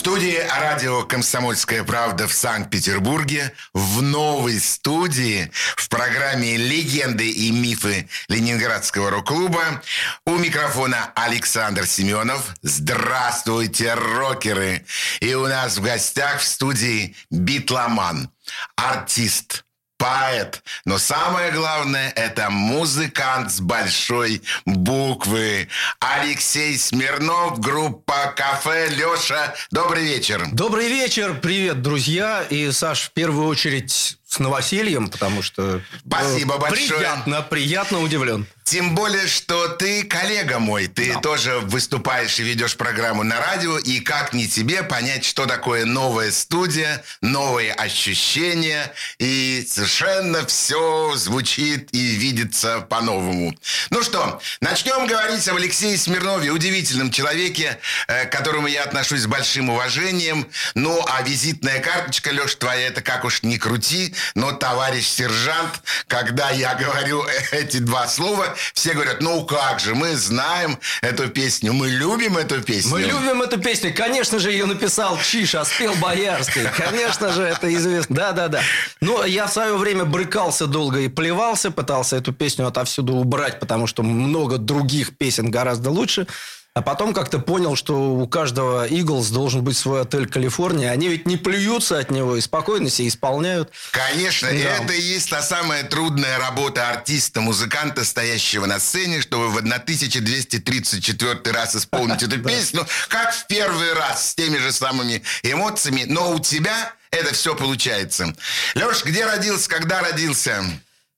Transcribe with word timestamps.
студии 0.00 0.38
радио 0.58 1.02
«Комсомольская 1.02 1.84
правда» 1.84 2.26
в 2.26 2.32
Санкт-Петербурге, 2.32 3.52
в 3.74 4.00
новой 4.00 4.58
студии, 4.58 5.50
в 5.76 5.90
программе 5.90 6.56
«Легенды 6.56 7.28
и 7.28 7.50
мифы 7.50 8.08
Ленинградского 8.28 9.10
рок-клуба». 9.10 9.82
У 10.24 10.36
микрофона 10.36 11.12
Александр 11.14 11.86
Семенов. 11.86 12.54
Здравствуйте, 12.62 13.92
рокеры! 13.92 14.86
И 15.20 15.34
у 15.34 15.46
нас 15.46 15.76
в 15.76 15.82
гостях 15.82 16.40
в 16.40 16.46
студии 16.46 17.14
битломан, 17.30 18.30
артист, 18.76 19.66
поэт, 20.00 20.62
но 20.86 20.98
самое 20.98 21.52
главное– 21.52 22.10
это 22.16 22.48
музыкант 22.48 23.52
с 23.52 23.60
большой 23.60 24.42
буквы. 24.64 25.68
Алексей 26.00 26.78
Смирнов, 26.78 27.60
группа 27.60 28.32
«Кафе». 28.34 28.88
Леша, 28.88 29.54
добрый 29.70 30.04
вечер. 30.04 30.46
Добрый 30.52 30.88
вечер, 30.88 31.38
привет, 31.40 31.82
друзья. 31.82 32.42
И, 32.48 32.72
Саш, 32.72 33.02
в 33.02 33.10
первую 33.10 33.46
очередь 33.46 34.16
с 34.26 34.38
новосельем, 34.38 35.08
потому 35.08 35.42
что... 35.42 35.82
Спасибо 36.06 36.56
большое. 36.56 36.88
Приятно, 36.88 37.42
приятно 37.42 38.00
удивлен. 38.00 38.46
Тем 38.70 38.94
более, 38.94 39.26
что 39.26 39.66
ты 39.66 40.04
коллега 40.04 40.60
мой, 40.60 40.86
ты 40.86 41.14
да. 41.14 41.18
тоже 41.18 41.58
выступаешь 41.58 42.38
и 42.38 42.44
ведешь 42.44 42.76
программу 42.76 43.24
на 43.24 43.40
радио, 43.40 43.76
и 43.78 43.98
как 43.98 44.32
не 44.32 44.46
тебе 44.46 44.84
понять, 44.84 45.24
что 45.24 45.46
такое 45.46 45.84
новая 45.84 46.30
студия, 46.30 47.02
новые 47.20 47.72
ощущения, 47.72 48.92
и 49.18 49.66
совершенно 49.68 50.46
все 50.46 51.14
звучит 51.16 51.88
и 51.90 52.14
видится 52.14 52.82
по-новому. 52.82 53.58
Ну 53.90 54.04
что, 54.04 54.40
начнем 54.60 55.08
говорить 55.08 55.48
об 55.48 55.56
Алексее 55.56 55.98
Смирнове, 55.98 56.50
удивительном 56.50 57.10
человеке, 57.10 57.80
э, 58.06 58.26
к 58.26 58.30
которому 58.30 58.68
я 58.68 58.84
отношусь 58.84 59.22
с 59.22 59.26
большим 59.26 59.70
уважением. 59.70 60.46
Ну, 60.76 61.04
а 61.08 61.22
визитная 61.22 61.80
карточка, 61.80 62.30
Леш, 62.30 62.54
твоя, 62.54 62.86
это 62.86 63.02
как 63.02 63.24
уж 63.24 63.42
не 63.42 63.58
крути, 63.58 64.14
но, 64.36 64.52
товарищ 64.52 65.08
сержант, 65.08 65.82
когда 66.06 66.50
я 66.50 66.76
говорю 66.76 67.26
эти 67.50 67.78
два 67.78 68.06
слова, 68.06 68.56
все 68.74 68.94
говорят, 68.94 69.20
ну 69.20 69.44
как 69.44 69.80
же, 69.80 69.94
мы 69.94 70.16
знаем 70.16 70.78
эту 71.02 71.28
песню, 71.28 71.72
мы 71.72 71.88
любим 71.88 72.36
эту 72.36 72.62
песню. 72.62 72.90
Мы 72.90 73.02
любим 73.02 73.42
эту 73.42 73.58
песню. 73.60 73.92
Конечно 73.94 74.38
же, 74.38 74.50
ее 74.50 74.66
написал 74.66 75.18
Чиш, 75.18 75.54
а 75.54 75.64
спел 75.64 75.94
Боярский. 75.96 76.62
Конечно 76.76 77.32
же, 77.32 77.42
это 77.42 77.72
известно. 77.74 78.16
Да-да-да. 78.16 78.60
Но 79.00 79.24
я 79.24 79.46
в 79.46 79.52
свое 79.52 79.76
время 79.76 80.04
брыкался 80.04 80.66
долго 80.66 81.00
и 81.00 81.08
плевался, 81.08 81.70
пытался 81.70 82.16
эту 82.16 82.32
песню 82.32 82.66
отовсюду 82.66 83.14
убрать, 83.14 83.60
потому 83.60 83.86
что 83.86 84.02
много 84.02 84.58
других 84.58 85.16
песен 85.16 85.50
гораздо 85.50 85.90
лучше. 85.90 86.26
А 86.72 86.82
потом 86.82 87.12
как-то 87.12 87.40
понял, 87.40 87.74
что 87.74 88.12
у 88.12 88.28
каждого 88.28 88.86
Иглс 88.86 89.30
должен 89.30 89.64
быть 89.64 89.76
свой 89.76 90.02
отель 90.02 90.28
Калифорния. 90.28 90.92
Они 90.92 91.08
ведь 91.08 91.26
не 91.26 91.36
плюются 91.36 91.98
от 91.98 92.12
него 92.12 92.36
и 92.36 92.40
спокойно 92.40 92.88
себе 92.88 93.08
исполняют. 93.08 93.72
Конечно, 93.90 94.48
да. 94.48 94.54
это 94.54 94.92
и 94.92 95.00
есть 95.00 95.30
та 95.30 95.42
самая 95.42 95.82
трудная 95.82 96.38
работа 96.38 96.88
артиста, 96.88 97.40
музыканта, 97.40 98.04
стоящего 98.04 98.66
на 98.66 98.78
сцене, 98.78 99.20
чтобы 99.20 99.48
в 99.48 99.56
1234 99.56 101.40
раз 101.52 101.74
исполнить 101.74 102.22
эту 102.22 102.38
песню, 102.44 102.86
как 103.08 103.34
в 103.34 103.48
первый 103.48 103.92
раз, 103.92 104.30
с 104.30 104.36
теми 104.36 104.58
же 104.58 104.70
самыми 104.70 105.24
эмоциями. 105.42 106.04
Но 106.06 106.32
у 106.32 106.38
тебя 106.38 106.92
это 107.10 107.34
все 107.34 107.56
получается. 107.56 108.32
Леш, 108.76 109.04
где 109.04 109.26
родился, 109.26 109.68
когда 109.68 110.02
родился? 110.02 110.62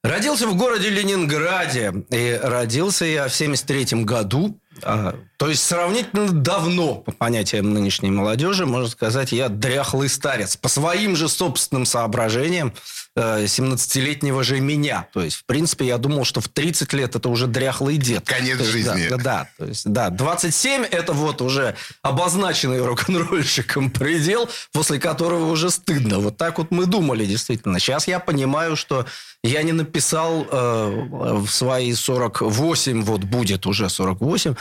Родился 0.02 0.46
в 0.46 0.56
городе 0.56 0.88
Ленинграде. 0.88 1.92
И 2.10 2.40
родился 2.42 3.04
я 3.04 3.28
в 3.28 3.34
73 3.34 4.02
году. 4.02 4.58
То 4.80 5.48
есть 5.48 5.62
сравнительно 5.62 6.28
давно, 6.28 6.96
по 6.96 7.12
понятиям 7.12 7.72
нынешней 7.72 8.10
молодежи, 8.10 8.66
можно 8.66 8.88
сказать, 8.88 9.32
я 9.32 9.48
дряхлый 9.48 10.08
старец. 10.08 10.56
По 10.56 10.68
своим 10.68 11.14
же 11.14 11.28
собственным 11.28 11.84
соображениям 11.84 12.72
17-летнего 13.16 14.40
э, 14.40 14.44
же 14.44 14.60
меня. 14.60 15.06
То 15.12 15.22
есть, 15.22 15.36
в 15.36 15.44
принципе, 15.44 15.86
я 15.86 15.98
думал, 15.98 16.24
что 16.24 16.40
в 16.40 16.48
30 16.48 16.92
лет 16.94 17.14
это 17.14 17.28
уже 17.28 17.46
дряхлый 17.46 17.98
дед. 17.98 18.26
Конец 18.26 18.58
есть, 18.58 18.70
жизни. 18.70 19.08
Да, 19.10 19.16
да, 19.18 19.48
то 19.58 19.64
есть, 19.66 19.90
да, 19.90 20.10
27 20.10 20.84
это 20.84 21.12
вот 21.12 21.42
уже 21.42 21.76
обозначенный 22.02 22.80
рок-н-ролльщиком 22.84 23.90
предел, 23.92 24.48
после 24.72 24.98
которого 24.98 25.50
уже 25.50 25.70
стыдно. 25.70 26.20
Вот 26.20 26.38
так 26.38 26.58
вот 26.58 26.70
мы 26.70 26.86
думали, 26.86 27.26
действительно. 27.26 27.78
Сейчас 27.78 28.08
я 28.08 28.18
понимаю, 28.18 28.76
что 28.76 29.06
я 29.44 29.62
не 29.62 29.72
написал 29.72 30.46
э, 30.50 31.06
в 31.10 31.48
свои 31.48 31.92
48, 31.92 33.02
вот 33.02 33.24
будет 33.24 33.66
уже 33.66 33.90
48, 33.90 34.54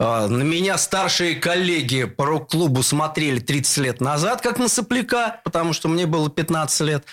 э, 0.00 0.26
на 0.26 0.42
меня 0.42 0.76
старшие 0.76 1.36
коллеги 1.36 2.04
по 2.04 2.24
рок-клубу 2.26 2.82
смотрели 2.82 3.38
30 3.38 3.76
лет 3.78 4.00
назад, 4.00 4.40
как 4.40 4.58
на 4.58 4.68
сопляка, 4.68 5.40
потому 5.44 5.72
что 5.72 5.86
мне 5.86 6.06
было 6.06 6.28
15 6.28 6.80
лет. 6.80 7.04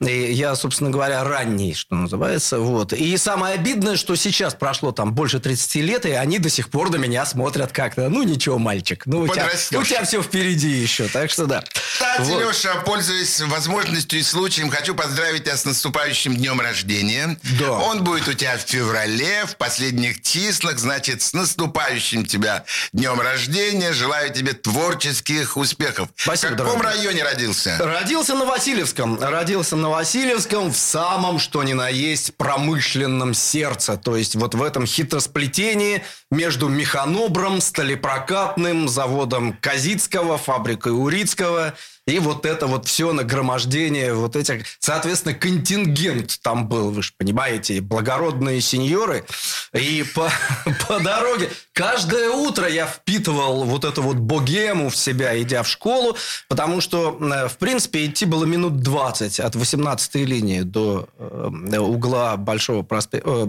И 0.00 0.32
я, 0.32 0.54
собственно 0.54 0.88
говоря, 0.88 1.22
ранний, 1.24 1.74
что 1.74 1.94
называется. 1.94 2.58
Вот. 2.58 2.94
И 2.94 3.16
самое 3.18 3.54
обидное, 3.54 3.96
что 3.96 4.16
сейчас 4.16 4.54
прошло 4.54 4.92
там 4.92 5.12
больше 5.12 5.40
30 5.40 5.74
лет, 5.76 6.06
и 6.06 6.12
они 6.12 6.38
до 6.38 6.48
сих 6.48 6.70
пор 6.70 6.90
на 6.90 6.96
меня 6.96 7.26
смотрят 7.26 7.70
как-то. 7.72 8.08
Ну, 8.08 8.22
ничего, 8.22 8.58
мальчик. 8.58 9.02
Ну, 9.04 9.20
у 9.20 9.28
тебя, 9.28 9.46
у 9.78 9.82
тебя 9.84 10.04
все 10.04 10.22
впереди 10.22 10.70
еще. 10.70 11.06
Так 11.08 11.30
что 11.30 11.44
да. 11.44 11.62
Кстати, 11.92 12.30
вот. 12.30 12.40
Леша, 12.48 12.76
пользуясь 12.76 13.42
возможностью 13.42 14.20
и 14.20 14.22
случаем, 14.22 14.70
хочу 14.70 14.94
поздравить 14.94 15.44
тебя 15.44 15.56
с 15.58 15.66
наступающим 15.66 16.34
днем 16.34 16.62
рождения. 16.62 17.38
Да. 17.58 17.72
Он 17.72 18.02
будет 18.02 18.26
у 18.26 18.32
тебя 18.32 18.56
в 18.56 18.62
феврале, 18.62 19.44
в 19.44 19.56
последних 19.56 20.22
числах. 20.22 20.78
Значит, 20.78 21.20
с 21.20 21.34
наступающим 21.34 22.24
тебя 22.24 22.64
днем 22.94 23.20
рождения. 23.20 23.92
Желаю 23.92 24.32
тебе 24.32 24.54
творческих 24.54 25.58
успехов. 25.58 26.08
Спасибо, 26.16 26.52
В 26.54 26.56
каком 26.56 26.78
дорогой. 26.78 26.96
районе 26.96 27.22
родился? 27.22 27.76
Родился 27.78 28.34
на 28.34 28.46
Васильевском. 28.46 29.18
Родился 29.20 29.76
на 29.76 29.89
Васильевском 29.90 30.72
в 30.72 30.76
самом, 30.76 31.38
что 31.38 31.62
ни 31.62 31.72
на 31.72 31.88
есть, 31.88 32.36
промышленном 32.36 33.34
сердце. 33.34 33.96
То 33.96 34.16
есть 34.16 34.36
вот 34.36 34.54
в 34.54 34.62
этом 34.62 34.86
хитросплетении 34.86 36.02
между 36.30 36.68
механобром, 36.68 37.60
сталепрокатным, 37.60 38.88
заводом 38.88 39.56
Казицкого, 39.60 40.38
фабрикой 40.38 40.92
Урицкого– 40.92 41.74
и 42.06 42.18
вот 42.18 42.46
это 42.46 42.66
вот 42.66 42.86
все 42.86 43.12
нагромождение 43.12 44.14
вот 44.14 44.34
этих... 44.34 44.64
Соответственно, 44.78 45.34
контингент 45.34 46.40
там 46.42 46.68
был, 46.68 46.90
вы 46.90 47.02
же 47.02 47.12
понимаете, 47.16 47.80
благородные 47.80 48.60
сеньоры. 48.60 49.24
И 49.72 50.04
по, 50.14 50.30
по 50.88 50.98
дороге 50.98 51.50
каждое 51.72 52.30
утро 52.30 52.68
я 52.68 52.86
впитывал 52.86 53.64
вот 53.64 53.84
эту 53.84 54.02
вот 54.02 54.16
богему 54.16 54.88
в 54.88 54.96
себя, 54.96 55.40
идя 55.40 55.62
в 55.62 55.68
школу, 55.68 56.16
потому 56.48 56.80
что, 56.80 57.16
э, 57.20 57.48
в 57.48 57.58
принципе, 57.58 58.06
идти 58.06 58.24
было 58.24 58.44
минут 58.44 58.80
20 58.80 59.40
от 59.40 59.54
18-й 59.54 60.24
линии 60.24 60.62
до 60.62 61.08
э, 61.18 61.78
угла 61.78 62.36
Большого 62.36 62.82
проспекта, 62.82 63.48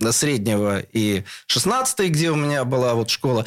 э, 0.00 0.10
Среднего 0.10 0.80
и 0.80 1.24
16-й, 1.48 2.08
где 2.08 2.30
у 2.30 2.36
меня 2.36 2.64
была 2.64 2.94
вот 2.94 3.10
школа. 3.10 3.44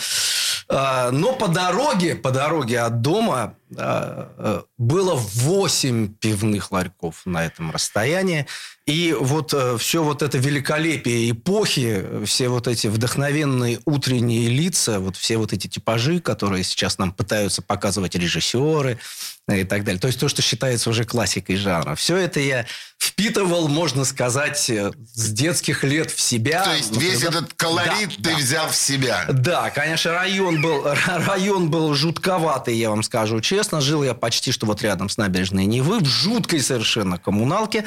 А, 0.68 1.12
но 1.12 1.34
по 1.34 1.48
дороге, 1.48 2.16
по 2.16 2.32
дороге 2.32 2.80
от 2.80 3.02
дома 3.02 3.56
было 3.72 5.16
8 5.16 6.16
пивных 6.16 6.72
ларьков 6.72 7.22
на 7.26 7.46
этом 7.46 7.72
расстоянии. 7.72 8.46
И 8.88 9.16
вот 9.18 9.54
э, 9.54 9.78
все 9.78 10.04
вот 10.04 10.24
это 10.24 10.40
великолепие 10.40 11.32
эпохи, 11.32 12.26
все 12.26 12.50
вот 12.50 12.68
эти 12.68 12.88
вдохновенные 12.88 13.80
утренние 13.86 14.50
лица, 14.50 15.00
вот 15.00 15.16
все 15.16 15.38
вот 15.38 15.53
эти 15.53 15.68
типажи, 15.68 16.20
которые 16.20 16.64
сейчас 16.64 16.97
нам 16.97 17.14
пытаются 17.14 17.62
показывать 17.62 18.16
режиссеры 18.16 18.97
и 19.47 19.64
так 19.64 19.84
далее. 19.84 20.00
То 20.00 20.08
есть 20.08 20.20
то, 20.20 20.28
что 20.28 20.41
считается 20.41 20.90
уже 20.90 21.03
классикой 21.03 21.58
жанра. 21.58 21.96
Все 21.96 22.17
это 22.17 22.40
я 22.40 22.66
впитывал, 22.97 23.67
можно 23.67 24.03
сказать, 24.03 24.70
э, 24.70 24.91
с 25.14 25.29
детских 25.29 25.84
лет 25.84 26.12
в 26.12 26.20
себя. 26.20 26.64
То 26.64 26.74
есть 26.74 26.97
весь 26.97 27.22
когда... 27.22 27.40
этот 27.40 27.53
колорит 27.53 28.09
да, 28.17 28.29
ты 28.29 28.35
да. 28.35 28.38
взял 28.38 28.70
в 28.70 28.76
себя. 28.76 29.26
Да, 29.29 29.70
конечно, 29.70 30.12
район 30.12 30.62
был, 30.62 30.84
район 31.06 31.70
был 31.70 31.94
жутковатый, 31.94 32.76
я 32.76 32.90
вам 32.90 33.03
скажу 33.03 33.41
честно. 33.41 33.60
Жил 33.81 34.03
я 34.03 34.13
почти 34.13 34.52
что 34.52 34.66
вот 34.66 34.81
рядом 34.81 35.09
с 35.09 35.17
набережной 35.17 35.66
Невы, 35.66 35.99
в 35.99 36.05
жуткой 36.05 36.61
совершенно 36.61 37.17
коммуналке. 37.17 37.85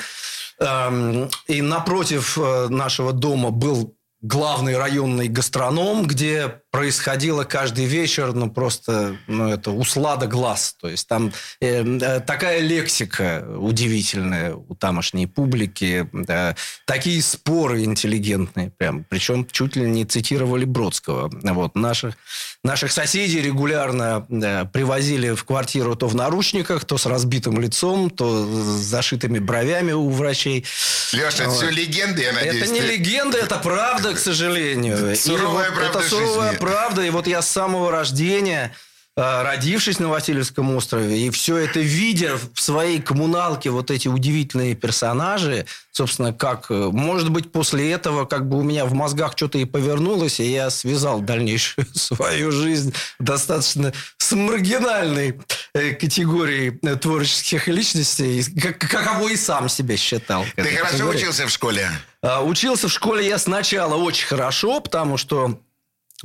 Эм, 0.59 1.31
и 1.47 1.63
напротив 1.63 2.39
э, 2.39 2.69
нашего 2.69 3.13
дома 3.13 3.51
был 3.51 3.97
главный 4.21 4.79
районный 4.79 5.29
гастроном, 5.29 6.07
где 6.07 6.63
происходило 6.75 7.45
каждый 7.45 7.85
вечер, 7.85 8.33
ну, 8.33 8.51
просто, 8.51 9.17
ну, 9.29 9.49
это 9.49 9.71
услада 9.71 10.27
глаз. 10.27 10.75
То 10.81 10.89
есть 10.89 11.07
там 11.07 11.33
э, 11.61 11.85
э, 11.85 12.19
такая 12.19 12.59
лексика 12.59 13.47
удивительная 13.57 14.57
у 14.57 14.75
тамошней 14.75 15.29
публики, 15.29 16.09
да, 16.13 16.57
такие 16.85 17.23
споры 17.23 17.85
интеллигентные 17.85 18.73
прям, 18.77 19.05
причем 19.09 19.47
чуть 19.47 19.77
ли 19.77 19.89
не 19.89 20.05
цитировали 20.05 20.65
Бродского. 20.65 21.31
Вот, 21.33 21.77
наших, 21.77 22.17
наших 22.65 22.91
соседей 22.91 23.41
регулярно 23.41 24.27
да, 24.29 24.65
привозили 24.65 25.31
в 25.31 25.45
квартиру 25.45 25.95
то 25.95 26.09
в 26.09 26.17
наручниках, 26.17 26.85
то 26.87 26.99
с 26.99 27.07
разбитым 27.07 27.61
лицом, 27.61 28.11
то 28.11 28.45
с 28.45 28.83
зашитыми 28.83 29.39
бровями 29.39 29.93
у 29.93 30.11
врачей. 30.11 30.65
Леша, 31.13 31.45
это 31.45 31.51
все 31.51 31.71
легенды, 31.71 32.23
я 32.23 32.33
надеюсь. 32.33 32.65
Это 32.65 32.73
не 32.73 32.81
ты- 32.81 32.87
легенда, 32.89 33.39
это 33.39 33.59
правда, 33.59 34.15
к 34.15 34.19
сожалению. 34.19 35.15
Суровая 35.15 35.71
вот 35.71 35.79
правда 35.79 35.99
Это 36.01 36.09
суровая 36.09 36.51
жизни. 36.51 36.64
Правда. 36.65 37.03
И 37.03 37.11
вот 37.11 37.27
я 37.27 37.43
с 37.43 37.49
самого 37.49 37.91
рождения, 37.91 38.75
э, 39.17 39.43
родившись 39.43 39.99
на 39.99 40.09
Васильевском 40.09 40.75
острове, 40.75 41.27
и 41.27 41.31
все 41.31 41.59
это 41.59 41.81
видя 41.81 42.39
в 42.55 42.61
своей 42.61 43.01
коммуналке, 43.01 43.71
вот 43.71 43.91
эти 43.91 44.09
удивительные 44.09 44.75
персонажи, 44.75 45.67
собственно, 45.93 46.33
как, 46.33 46.71
э, 46.71 46.89
может 46.91 47.31
быть, 47.31 47.53
после 47.53 47.93
этого 47.93 48.25
как 48.25 48.49
бы 48.49 48.59
у 48.59 48.63
меня 48.63 48.87
в 48.87 48.95
мозгах 48.95 49.33
что-то 49.37 49.59
и 49.59 49.67
повернулось, 49.67 50.41
и 50.41 50.51
я 50.51 50.71
связал 50.71 51.21
дальнейшую 51.21 51.87
свою 51.95 52.51
жизнь 52.51 52.95
достаточно 53.19 53.93
с 54.17 54.33
маргинальной 54.33 55.39
э, 55.75 55.91
категорией 55.93 56.71
творческих 56.97 57.69
личностей, 57.69 58.43
как, 58.59 58.79
каково 58.79 59.29
и 59.29 59.37
сам 59.37 59.69
себя 59.69 59.97
считал. 59.97 60.45
Ты 60.57 60.63
хорошо 60.63 60.93
категории. 60.93 61.19
учился 61.19 61.47
в 61.47 61.51
школе? 61.51 61.91
А, 62.23 62.43
Учился 62.43 62.89
в 62.89 62.93
школе 62.93 63.27
я 63.29 63.39
сначала 63.39 63.97
очень 63.97 64.27
хорошо, 64.27 64.81
потому 64.81 65.19
что 65.19 65.61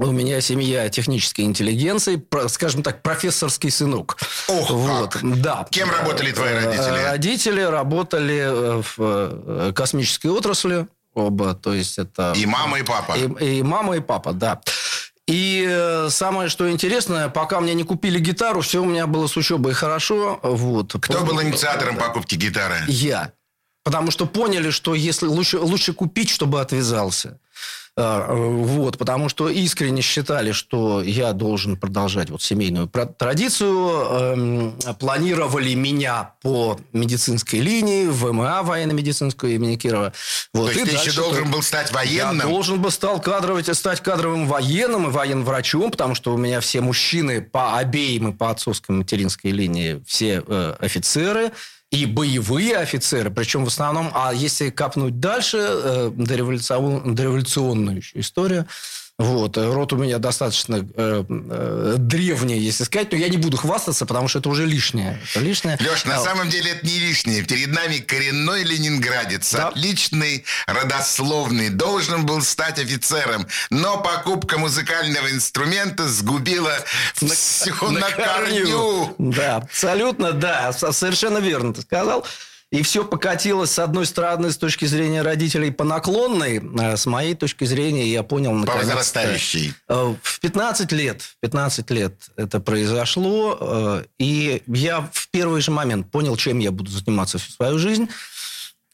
у 0.07 0.12
меня 0.12 0.40
семья 0.42 0.90
технической 0.90 1.46
интеллигенции, 1.46 2.22
скажем 2.48 2.84
так, 2.84 3.01
профессорский 3.01 3.69
сынок. 3.69 4.18
Ох, 4.48 4.69
вот, 4.69 5.13
как! 5.13 5.42
да. 5.42 5.68
Кем 5.69 5.92
работали 5.92 6.31
твои 6.31 6.50
Э, 6.50 6.66
родители? 6.66 7.04
Родители 7.04 7.62
работали 7.62 8.40
э, 8.40 8.81
в 8.81 8.96
э, 8.98 9.74
космической 9.75 10.28
отрасли 10.28 10.88
оба, 11.13 11.54
то 11.54 11.74
есть 11.74 11.98
это... 11.98 12.34
И 12.36 12.46
мама, 12.46 12.80
и 12.80 12.84
папа. 12.84 13.13
И, 13.18 13.57
и 13.57 13.63
мама, 13.63 13.98
и 13.98 14.00
папа, 14.00 14.31
да. 14.31 14.62
И 15.28 16.07
самое, 16.10 16.50
что 16.50 16.72
интересное, 16.72 17.30
пока 17.30 17.60
мне 17.60 17.74
не 17.74 17.84
купили 17.84 18.19
гитару, 18.19 18.62
все 18.62 18.81
у 18.81 18.86
меня 18.86 19.06
было 19.06 19.28
с 19.28 19.36
учебой 19.36 19.74
хорошо. 19.74 20.40
Вот. 20.42 20.95
Кто 21.00 21.25
был 21.25 21.42
инициатором 21.42 21.98
покупки 21.98 22.36
гитары? 22.36 22.78
Я. 22.88 23.31
Потому 23.84 24.12
что 24.12 24.26
поняли, 24.26 24.70
что 24.72 24.94
если 24.96 25.26
лучше, 25.26 25.60
лучше 25.60 25.94
купить, 25.94 26.30
чтобы 26.30 26.62
отвязался. 26.62 27.40
А, 28.02 28.34
Вот, 28.34 28.98
потому 28.98 29.28
что 29.30 29.50
искренне 29.50 30.02
считали, 30.02 30.52
что 30.54 31.02
я 31.02 31.34
должен 31.34 31.76
продолжать 31.76 32.30
вот 32.30 32.42
семейную 32.42 32.88
традицию. 32.88 33.90
Эм, 34.12 34.74
Планировали 35.00 35.74
меня 35.74 36.34
по 36.42 36.80
медицинской 36.94 37.60
линии, 37.60 38.06
в 38.06 38.26
ВМА 38.30 38.64
военно-медицинскую 38.64 39.56
имени 39.56 39.76
Кирова. 39.76 40.14
Вот, 40.54 40.72
То 40.72 40.80
есть 40.80 40.92
ты 40.92 40.96
еще 40.98 41.12
должен 41.14 41.46
то- 41.46 41.52
был 41.52 41.62
стать 41.62 41.90
я 41.90 41.96
военным? 41.96 42.50
должен 42.50 42.81
был 42.81 42.92
стал 42.92 43.20
кадровать, 43.20 43.76
стать 43.76 44.02
кадровым 44.02 44.48
военным 44.48 45.08
и 45.08 45.12
военным 45.12 45.44
врачом, 45.44 45.92
потому 45.92 46.16
что 46.16 46.34
у 46.34 46.38
меня 46.38 46.62
все 46.62 46.80
мужчины 46.81 47.42
по 47.42 47.78
обеим 47.78 48.30
и 48.30 48.34
по 48.34 48.50
отцовской 48.52 48.92
материнской 48.92 49.52
линии 49.52 50.02
все 50.08 50.44
э, 50.48 50.76
офицеры 50.80 51.52
и 51.92 52.06
боевые 52.06 52.78
офицеры, 52.78 53.32
причем 53.32 53.66
в 53.66 53.68
основном, 53.68 54.12
а 54.14 54.32
если 54.34 54.70
капнуть 54.70 55.20
дальше, 55.20 55.58
э, 55.60 56.12
дореволюцион- 56.16 57.16
дореволюционную 57.16 57.98
еще 57.98 58.20
историю, 58.20 58.68
вот, 59.19 59.57
э, 59.57 59.71
род 59.71 59.94
у 59.94 59.98
меня 59.98 60.18
достаточно 60.18 60.77
э, 60.95 61.24
э, 61.30 61.95
древний, 61.98 62.57
если 62.57 62.86
сказать, 62.86 63.12
но 63.12 63.18
я 63.18 63.27
не 63.30 63.38
буду 63.38 63.57
хвастаться, 63.57 64.06
потому 64.06 64.27
что 64.30 64.39
это 64.39 64.48
уже 64.50 64.66
лишнее. 64.66 65.19
Это 65.31 65.42
лишнее. 65.44 65.77
Леш, 65.80 66.06
на 66.06 66.16
А, 66.16 66.24
самом 66.24 66.50
деле 66.50 66.71
это 66.71 66.86
не 66.88 67.00
лишнее. 67.00 67.44
Перед 67.44 67.68
нами 67.71 67.98
коренной 67.98 68.63
ленинградец, 68.63 69.51
Да. 69.54 69.68
отличный, 69.68 70.45
родословный, 70.68 71.69
должен 71.69 72.25
был 72.25 72.42
стать 72.42 72.80
офицером, 72.80 73.45
но 73.69 73.98
покупка 74.01 74.57
музыкального 74.57 75.30
инструмента 75.30 76.07
сгубила 76.07 76.74
все 77.13 77.74
на, 77.89 78.10
корню. 78.12 79.13
Да, 79.18 79.57
абсолютно, 79.57 80.31
да, 80.31 80.71
со- 80.74 80.92
совершенно 80.94 81.39
верно 81.39 81.74
ты 81.74 81.81
сказал. 81.81 82.25
И 82.71 82.83
все 82.83 83.04
покатилось, 83.04 83.71
с 83.71 83.80
одной 83.80 84.06
стороны, 84.06 84.51
с 84.51 84.57
точки 84.57 84.86
зрения 84.86 85.24
родителей 85.24 85.71
по 85.71 85.83
наклонной, 85.83 86.62
а 86.80 86.98
с 86.98 87.07
моей 87.07 87.33
точки 87.33 87.66
зрения, 87.66 88.07
я 88.07 88.21
понял, 88.21 88.63
По 88.63 88.74
возрастающей. 88.77 89.74
э, 89.88 90.13
В 90.21 90.39
15 90.39 90.92
лет, 90.92 91.24
в 91.24 91.36
15 91.42 91.89
лет 91.89 92.13
это 92.36 92.60
произошло, 92.60 93.57
э, 93.60 94.04
и 94.19 94.62
я 94.68 95.10
в 95.12 95.30
первый 95.31 95.62
же 95.62 95.71
момент 95.71 96.12
понял, 96.12 96.38
чем 96.38 96.60
я 96.60 96.71
буду 96.71 96.92
заниматься 96.92 97.39
всю 97.39 97.51
свою 97.54 97.80
жизнь, 97.80 98.07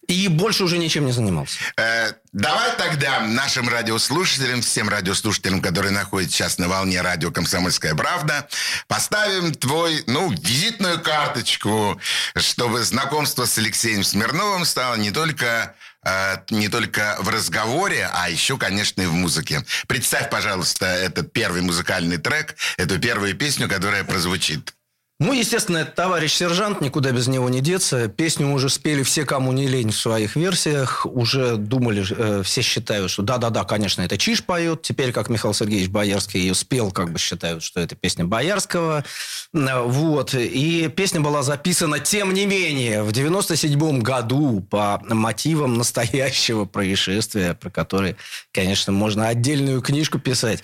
и 0.07 0.28
больше 0.28 0.63
уже 0.63 0.78
ничем 0.78 1.06
не 1.06 1.12
занимался. 1.12 1.57
Э, 1.78 2.13
давай 2.31 2.75
тогда 2.78 3.22
нашим 3.22 3.69
радиослушателям, 3.69 4.62
всем 4.62 4.90
радиослушателям, 4.90 5.62
которые 5.62 5.92
находятся 5.92 6.38
сейчас 6.38 6.57
на 6.57 6.68
волне 6.68 7.02
радио 7.02 7.31
«Комсомольская 7.31 7.96
правда», 7.96 8.48
поставим 8.88 9.54
твой, 9.54 10.04
ну, 10.07 10.31
визитную 10.31 11.02
карточку, 11.02 12.00
чтобы 12.36 12.84
знакомство 12.84 13.46
с 13.46 13.57
Алексеем 13.57 14.04
Смирновым 14.04 14.66
стало 14.66 14.96
не 14.96 15.12
только, 15.12 15.75
э, 16.04 16.38
не 16.50 16.68
только 16.68 17.18
в 17.19 17.30
разговоре, 17.30 18.10
а 18.13 18.30
еще, 18.30 18.58
конечно, 18.58 19.01
и 19.01 19.06
в 19.06 19.13
музыке. 19.13 19.66
Представь, 19.88 20.30
пожалуйста, 20.30 20.86
этот 20.86 21.34
первый 21.34 21.62
музыкальный 21.62 22.18
трек, 22.18 22.56
эту 22.78 23.00
первую 23.00 23.36
песню, 23.36 23.68
которая 23.68 24.04
прозвучит. 24.04 24.74
Ну, 25.18 25.32
естественно, 25.32 25.86
товарищ 25.86 26.34
сержант, 26.34 26.82
никуда 26.82 27.12
без 27.12 27.28
него 27.28 27.48
не 27.48 27.62
деться. 27.62 28.10
Песню 28.10 28.52
уже 28.52 28.68
спели 28.68 29.02
все, 29.02 29.24
кому 29.24 29.54
не 29.54 29.66
лень 29.66 29.92
в 29.92 29.98
своих 29.98 30.36
версиях. 30.36 31.06
Уже 31.06 31.56
думали, 31.56 32.06
э, 32.10 32.44
все 32.44 32.62
считают, 32.62 33.10
что 33.10 33.24
да-да-да, 33.24 33.64
конечно, 33.64 34.02
это 34.02 34.18
Чиж 34.18 34.44
поет. 34.44 34.82
Теперь, 34.82 35.14
как 35.14 35.30
Михаил 35.30 35.54
Сергеевич 35.54 35.88
Боярский 35.88 36.42
ее 36.42 36.54
спел, 36.54 36.92
как 36.92 37.14
бы 37.14 37.18
считают, 37.18 37.64
что 37.64 37.80
это 37.80 37.96
песня 37.96 38.26
Боярского. 38.26 39.06
Вот. 39.54 40.34
И 40.34 40.90
песня 40.90 41.22
была 41.22 41.44
записана, 41.44 42.00
тем 42.00 42.34
не 42.34 42.46
менее, 42.46 43.02
в 43.02 43.14
97 43.14 44.02
году 44.02 44.68
по 44.70 45.02
мотивам 45.08 45.78
настоящего 45.78 46.66
происшествия, 46.66 47.54
про 47.54 47.70
которое, 47.70 48.18
конечно, 48.52 48.92
можно 48.92 49.30
отдельную 49.30 49.82
книжку 49.82 50.20
писать, 50.20 50.62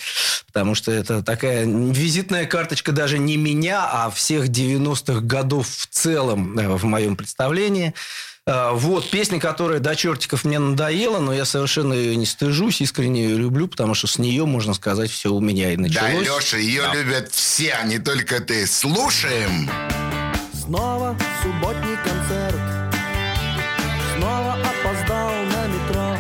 потому 0.48 0.76
что 0.76 0.92
это 0.92 1.24
такая 1.24 1.66
визитная 1.66 2.46
карточка 2.46 2.92
даже 2.92 3.18
не 3.18 3.38
меня, 3.38 3.90
а 3.90 4.10
всех 4.10 4.41
90-х 4.50 5.22
годов 5.22 5.68
в 5.68 5.88
целом 5.88 6.58
э, 6.58 6.68
в 6.68 6.84
моем 6.86 7.16
представлении. 7.16 7.94
Э, 8.48 8.72
Вот, 8.74 9.10
песня, 9.10 9.40
которая 9.40 9.80
до 9.80 9.96
чертиков 9.96 10.44
мне 10.44 10.60
надоела, 10.60 11.20
но 11.20 11.34
я 11.34 11.46
совершенно 11.46 11.94
ее 11.94 12.16
не 12.16 12.26
стыжусь, 12.26 12.82
искренне 12.82 13.24
ее 13.24 13.38
люблю, 13.38 13.68
потому 13.68 13.94
что 13.94 14.08
с 14.08 14.18
нее, 14.18 14.46
можно 14.46 14.74
сказать, 14.74 15.12
все 15.12 15.32
у 15.32 15.40
меня 15.40 15.72
и 15.74 15.76
Да, 15.76 15.82
началось. 15.84 16.28
Леша, 16.28 16.58
ее 16.58 16.84
любят 16.94 17.32
все, 17.32 17.74
а 17.74 17.84
не 17.84 18.00
только 18.00 18.40
ты. 18.42 18.66
Слушаем. 18.68 19.70
Снова 20.54 21.18
субботний 21.44 21.98
концерт 22.04 22.60
Снова 24.16 24.54
опоздал 24.54 25.30
на 25.30 25.68
метро 25.68 26.18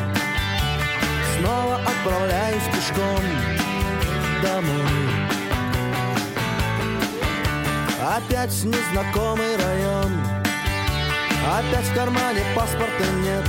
Снова 1.37 1.75
отправляюсь 1.75 2.63
пешком 2.73 3.23
домой 4.43 5.00
Опять 8.13 8.51
незнакомый 8.65 9.55
район. 9.55 10.11
Опять 11.47 11.85
в 11.85 11.95
кармане 11.95 12.41
паспорта 12.53 13.05
нет. 13.23 13.47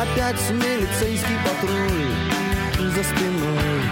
Опять 0.00 0.40
милицейский 0.50 1.36
патруль 1.44 2.90
за 2.90 3.04
спиной. 3.04 3.82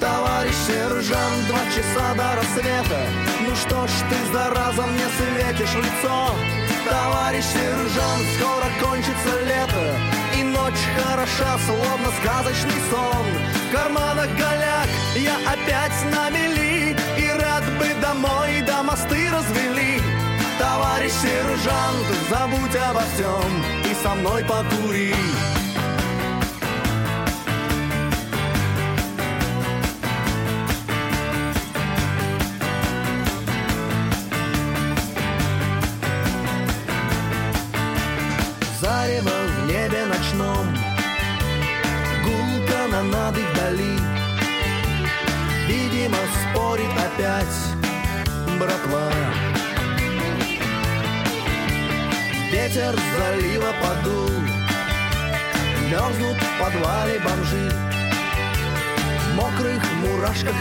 Товарищ 0.00 0.54
сержант, 0.66 1.46
два 1.46 1.60
часа 1.66 2.12
до 2.16 2.40
рассвета. 2.40 3.06
Ну 3.46 3.54
что 3.54 3.86
ж 3.86 3.90
ты, 4.10 4.32
зараза, 4.32 4.82
мне 4.82 5.06
светишь 5.16 5.74
в 5.74 5.78
лицо? 5.78 6.34
Товарищ 6.90 7.44
сержант, 7.44 8.26
скоро 8.36 8.66
кончится 8.84 9.40
лето. 9.46 9.96
И 10.36 10.42
ночь 10.42 10.74
хороша, 10.98 11.56
словно 11.66 12.10
сказочный 12.20 12.82
сон. 12.90 13.26
В 13.68 13.72
карманах 13.72 14.28
голяк, 14.36 14.88
я 15.14 15.36
опять 15.52 16.12
на 16.12 16.28
мели 16.30 16.71
домой, 18.12 18.62
да 18.66 18.82
мосты 18.82 19.28
развели. 19.30 20.00
Товарищ 20.58 21.12
сержант, 21.12 22.06
забудь 22.30 22.76
обо 22.76 23.00
всем 23.14 23.64
И 23.90 23.94
со 24.02 24.14
мной 24.14 24.44
покури 24.44 25.14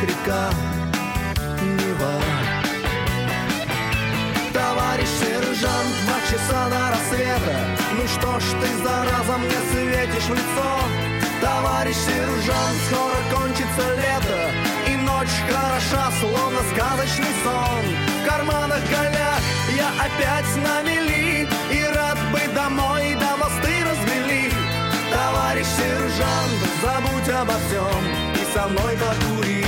река 0.02 0.50
Нева. 1.62 2.14
Товарищ 4.54 5.08
сержант, 5.22 5.94
два 6.06 6.18
часа 6.30 6.70
до 6.70 6.82
рассвета, 6.94 7.56
ну 7.98 8.08
что 8.08 8.40
ж 8.40 8.44
ты, 8.62 8.84
зараза, 8.84 9.38
мне 9.38 9.60
светишь 9.72 10.30
в 10.30 10.34
лицо? 10.34 10.70
Товарищ 11.42 11.96
сержант, 11.96 12.78
скоро 12.88 13.20
кончится 13.36 13.96
лето, 13.96 14.42
и 14.88 14.96
ночь 14.98 15.38
хороша, 15.50 16.12
словно 16.20 16.60
сказочный 16.74 17.34
сон. 17.44 17.84
В 18.22 18.28
карманах 18.28 18.82
голяк, 18.90 19.42
я 19.76 19.90
опять 20.06 20.56
на 20.64 20.82
мели, 20.84 21.48
и 21.72 21.84
рад 21.96 22.18
бы 22.32 22.42
домой, 22.54 23.16
да 23.20 23.38
мосты 23.38 23.74
развели. 23.84 24.52
Товарищ 25.12 25.68
сержант, 25.78 26.60
забудь 26.82 27.30
обо 27.30 27.54
всем 27.68 28.04
и 28.34 28.54
со 28.54 28.68
мной 28.68 28.98
покури. 28.98 29.66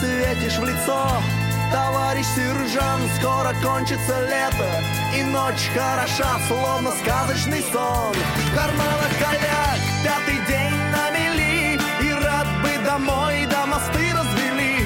Светишь 0.00 0.58
в 0.58 0.64
лицо. 0.64 1.22
Товарищ 1.70 2.24
сержант, 2.34 3.10
скоро 3.20 3.54
кончится 3.62 4.20
лето 4.22 4.82
И 5.14 5.22
ночь 5.22 5.68
хороша, 5.74 6.38
словно 6.48 6.90
сказочный 6.92 7.62
сон. 7.72 8.14
В 8.14 8.54
карманах 8.54 9.12
голяк, 9.20 9.78
пятый 10.02 10.38
день 10.48 10.78
на 10.92 11.10
мели 11.10 11.78
И 12.00 12.12
рад 12.24 12.46
бы 12.62 12.84
домой, 12.86 13.46
да 13.50 13.66
мосты 13.66 14.12
развели. 14.14 14.78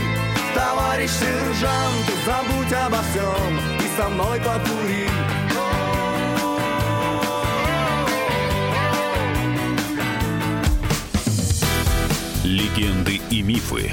Товарищ 0.54 1.10
сержант, 1.10 2.06
забудь 2.26 2.72
обо 2.72 2.98
всем 3.10 3.60
И 3.78 3.96
со 3.96 4.08
мной 4.08 4.40
покури. 4.40 5.08
Легенды 12.42 13.20
и 13.30 13.42
мифы 13.42 13.92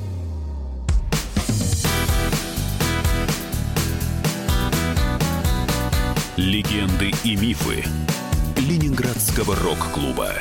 Легенды 6.41 7.13
и 7.23 7.35
мифы 7.35 7.85
Ленинградского 8.57 9.55
рок-клуба. 9.55 10.33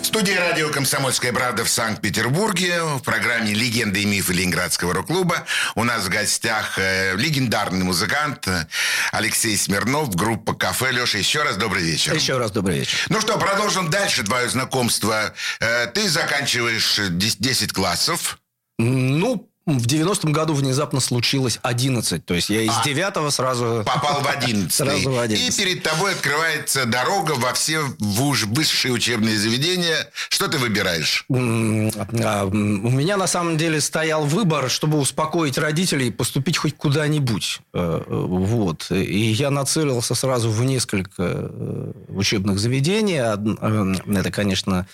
В 0.00 0.04
студии 0.04 0.32
радио 0.32 0.70
«Комсомольская 0.70 1.32
правда» 1.32 1.64
в 1.64 1.68
Санкт-Петербурге 1.68 2.84
в 2.84 3.00
программе 3.00 3.52
«Легенды 3.52 4.02
и 4.02 4.04
мифы 4.04 4.32
Ленинградского 4.32 4.94
рок-клуба» 4.94 5.44
у 5.74 5.82
нас 5.82 6.04
в 6.04 6.08
гостях 6.08 6.78
э, 6.78 7.16
легендарный 7.16 7.84
музыкант 7.84 8.46
э, 8.46 8.68
Алексей 9.10 9.56
Смирнов, 9.56 10.14
группа 10.14 10.54
«Кафе». 10.54 10.92
Леша, 10.92 11.18
еще 11.18 11.42
раз 11.42 11.56
добрый 11.56 11.82
вечер. 11.82 12.14
Еще 12.14 12.38
раз 12.38 12.52
добрый 12.52 12.78
вечер. 12.78 12.96
Ну 13.08 13.20
что, 13.20 13.36
продолжим 13.38 13.90
дальше 13.90 14.22
твое 14.22 14.48
знакомство. 14.48 15.34
Э, 15.58 15.86
ты 15.88 16.08
заканчиваешь 16.08 17.00
10 17.10 17.40
10 17.40 17.72
классов. 17.72 18.38
Ну, 18.78 19.50
в 19.66 19.84
90-м 19.86 20.32
году 20.32 20.54
внезапно 20.54 21.00
случилось 21.00 21.58
11. 21.62 22.24
То 22.24 22.34
есть 22.34 22.50
я 22.50 22.62
из 22.62 22.70
А. 22.70 22.84
9 22.84 23.32
сразу... 23.32 23.82
попал 23.84 24.20
в 24.20 24.28
11 24.28 24.72
Сразу 24.72 25.10
в 25.10 25.18
11. 25.18 25.58
И 25.58 25.62
перед 25.64 25.82
тобой 25.82 26.12
открывается 26.12 26.86
дорога 26.86 27.32
во 27.32 27.52
все 27.52 27.80
вуж, 27.98 28.44
высшие 28.44 28.92
учебные 28.92 29.36
заведения. 29.36 30.08
Что 30.28 30.46
ты 30.46 30.58
выбираешь? 30.58 31.24
А, 31.28 32.44
У 32.44 32.54
меня 32.54 33.16
на 33.16 33.26
самом 33.26 33.56
деле 33.56 33.80
стоял 33.80 34.24
выбор, 34.24 34.70
чтобы 34.70 34.98
успокоить 34.98 35.58
родителей, 35.58 36.12
поступить 36.12 36.58
хоть 36.58 36.76
куда-нибудь. 36.76 37.60
Э, 37.74 38.02
Вот. 38.08 38.86
И 38.90 39.32
я 39.32 39.50
нацелился 39.50 40.14
сразу 40.14 40.48
в 40.50 40.62
несколько 40.64 41.22
э, 41.22 41.92
учебных 42.10 42.60
заведений. 42.60 43.18
Э, 43.18 44.16
Это, 44.16 44.30
конечно, 44.30 44.86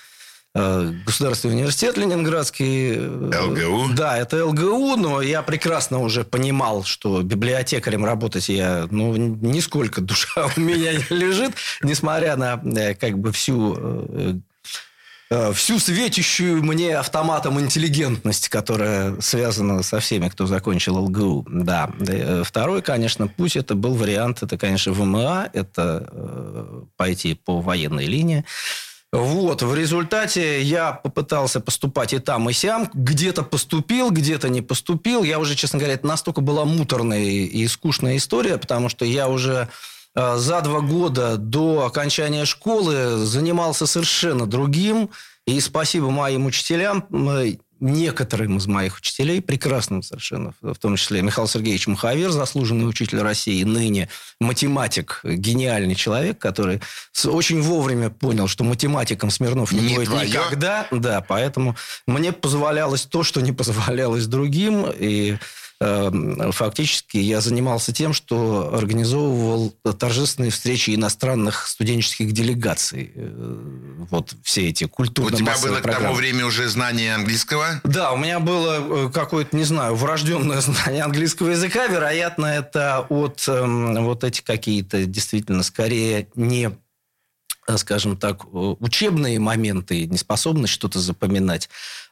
Государственный 0.54 1.54
университет 1.54 1.97
Ленинградский. 1.97 2.92
э, 2.94 3.40
ЛГУ? 3.40 3.94
Да, 3.94 4.18
это 4.18 4.44
ЛГУ, 4.44 4.97
но 4.97 5.23
я 5.23 5.40
прекрасно 5.42 5.99
уже 6.00 6.25
понимал, 6.25 6.85
что 6.85 7.23
библиотекарем 7.23 8.04
работать 8.04 8.50
я, 8.50 8.87
ну, 8.90 9.16
нисколько 9.16 10.02
душа 10.02 10.50
у 10.56 10.61
меня 10.61 10.92
не 10.92 11.16
лежит, 11.16 11.54
несмотря 11.82 12.37
на 12.37 12.61
э, 12.64 12.94
как 12.94 13.18
бы 13.18 13.32
всю 13.32 13.75
э, 13.78 14.35
э, 15.30 15.52
всю 15.54 15.78
светящую 15.78 16.62
мне 16.62 16.99
автоматом 16.99 17.59
интеллигентность, 17.59 18.50
которая 18.50 19.18
связана 19.23 19.82
со 19.82 20.00
всеми, 20.00 20.28
кто 20.28 20.44
закончил 20.47 20.99
ЛГУ. 20.99 21.47
Да. 21.49 21.90
Э, 22.06 22.42
Второй, 22.44 22.82
конечно, 22.82 23.26
путь 23.26 23.56
это 23.56 23.75
был 23.75 23.94
вариант, 23.94 24.42
это, 24.42 24.59
конечно, 24.59 24.92
ВМА, 24.92 25.49
это 25.54 26.11
э, 26.12 26.82
пойти 26.99 27.32
по 27.35 27.62
военной 27.62 28.04
линии. 28.04 28.44
Вот, 29.12 29.61
в 29.61 29.75
результате 29.75 30.62
я 30.62 30.92
попытался 30.92 31.61
поступать 31.61 32.14
и 32.14 32.19
там, 32.19 32.49
и 32.49 32.54
сям. 32.54 32.88
Где-то 32.95 33.42
поступил, 33.42 34.11
где-то 34.11 34.49
не 34.49 34.62
поступил. 34.62 35.23
Я 35.23 35.38
уже, 35.38 35.54
честно 35.54 35.78
говоря, 35.78 35.95
это 35.95 36.07
настолько 36.07 36.40
была 36.40 36.64
муторная 36.64 37.21
и 37.21 37.66
скучная 37.69 38.16
история, 38.16 38.57
потому 38.57 38.88
что 38.88 39.04
я 39.04 39.28
уже 39.28 39.69
э, 40.14 40.37
за 40.38 40.62
два 40.62 40.81
года 40.81 41.37
до 41.37 41.85
окончания 41.85 42.47
школы 42.47 43.19
занимался 43.19 43.87
совершенно 43.87 44.47
другим. 44.47 45.11
И 45.47 45.61
спасибо 45.61 46.09
моим 46.11 46.47
учителям, 46.47 47.04
некоторым 47.83 48.57
из 48.59 48.67
моих 48.67 48.97
учителей, 48.99 49.43
прекрасным 49.43 50.03
совершенно, 50.03 50.55
в 50.62 50.77
том 50.77 50.97
числе 50.97 51.21
Михаил 51.21 51.49
Сергеевич 51.49 51.89
Маховер, 51.89 52.31
заслуженный 52.31 52.89
учитель 52.89 53.21
России, 53.21 53.62
ныне 53.65 54.09
математик, 54.41 55.21
гениальный 55.25 55.95
человек, 55.95 56.39
который 56.39 56.81
очень 57.27 57.61
вовремя 57.61 58.09
понял, 58.09 58.47
что 58.49 58.65
математиком 58.65 59.31
Смирнов 59.31 59.73
не, 59.73 59.81
Не 59.81 59.95
будет 59.97 60.09
твое. 60.09 60.29
никогда. 60.29 60.87
Да, 60.91 61.21
поэтому 61.21 61.77
мне 62.07 62.33
позволялось 62.33 63.03
то, 63.03 63.23
что 63.25 63.41
не 63.41 63.53
позволялось 63.62 64.27
другим. 64.27 64.87
И 64.99 65.37
фактически 66.53 67.17
я 67.17 67.41
занимался 67.41 67.93
тем, 67.93 68.12
что 68.12 68.75
организовывал 68.75 69.71
торжественные 69.99 70.51
встречи 70.51 70.95
иностранных 70.95 71.67
студенческих 71.67 72.33
делегаций. 72.33 73.12
Э, 73.15 74.05
Вот 74.11 74.35
все 74.43 74.69
эти 74.69 74.85
У 74.85 74.89
культурно 74.89 75.37
тебя 75.37 75.57
было 75.59 75.81
к 75.81 75.83
тому 75.83 76.15
времени 76.15 76.43
уже 76.43 76.69
знание 76.69 77.15
английского? 77.15 77.81
да, 77.85 78.12
у 78.12 78.17
меня 78.17 78.39
было 78.39 79.07
э, 79.07 79.11
какое-то, 79.12 79.57
не 79.57 79.65
знаю, 79.65 79.95
врожденное 79.95 80.61
знание 80.61 81.03
английского 81.03 81.51
языка. 81.51 81.87
Вероятно, 81.87 82.47
это 82.47 83.07
от 83.09 83.45
эм, 83.49 84.05
вот 84.05 84.25
эти 84.25 84.43
какие-то 84.43 85.05
действительно 85.07 85.62
скорее 85.62 86.29
не 86.35 86.71
э, 87.67 87.77
скажем 87.77 88.17
так, 88.17 88.45
учебные 88.53 89.39
моменты, 89.39 90.07
неспособность 90.07 90.73
что-то 90.73 90.99
запоминать, 90.99 91.69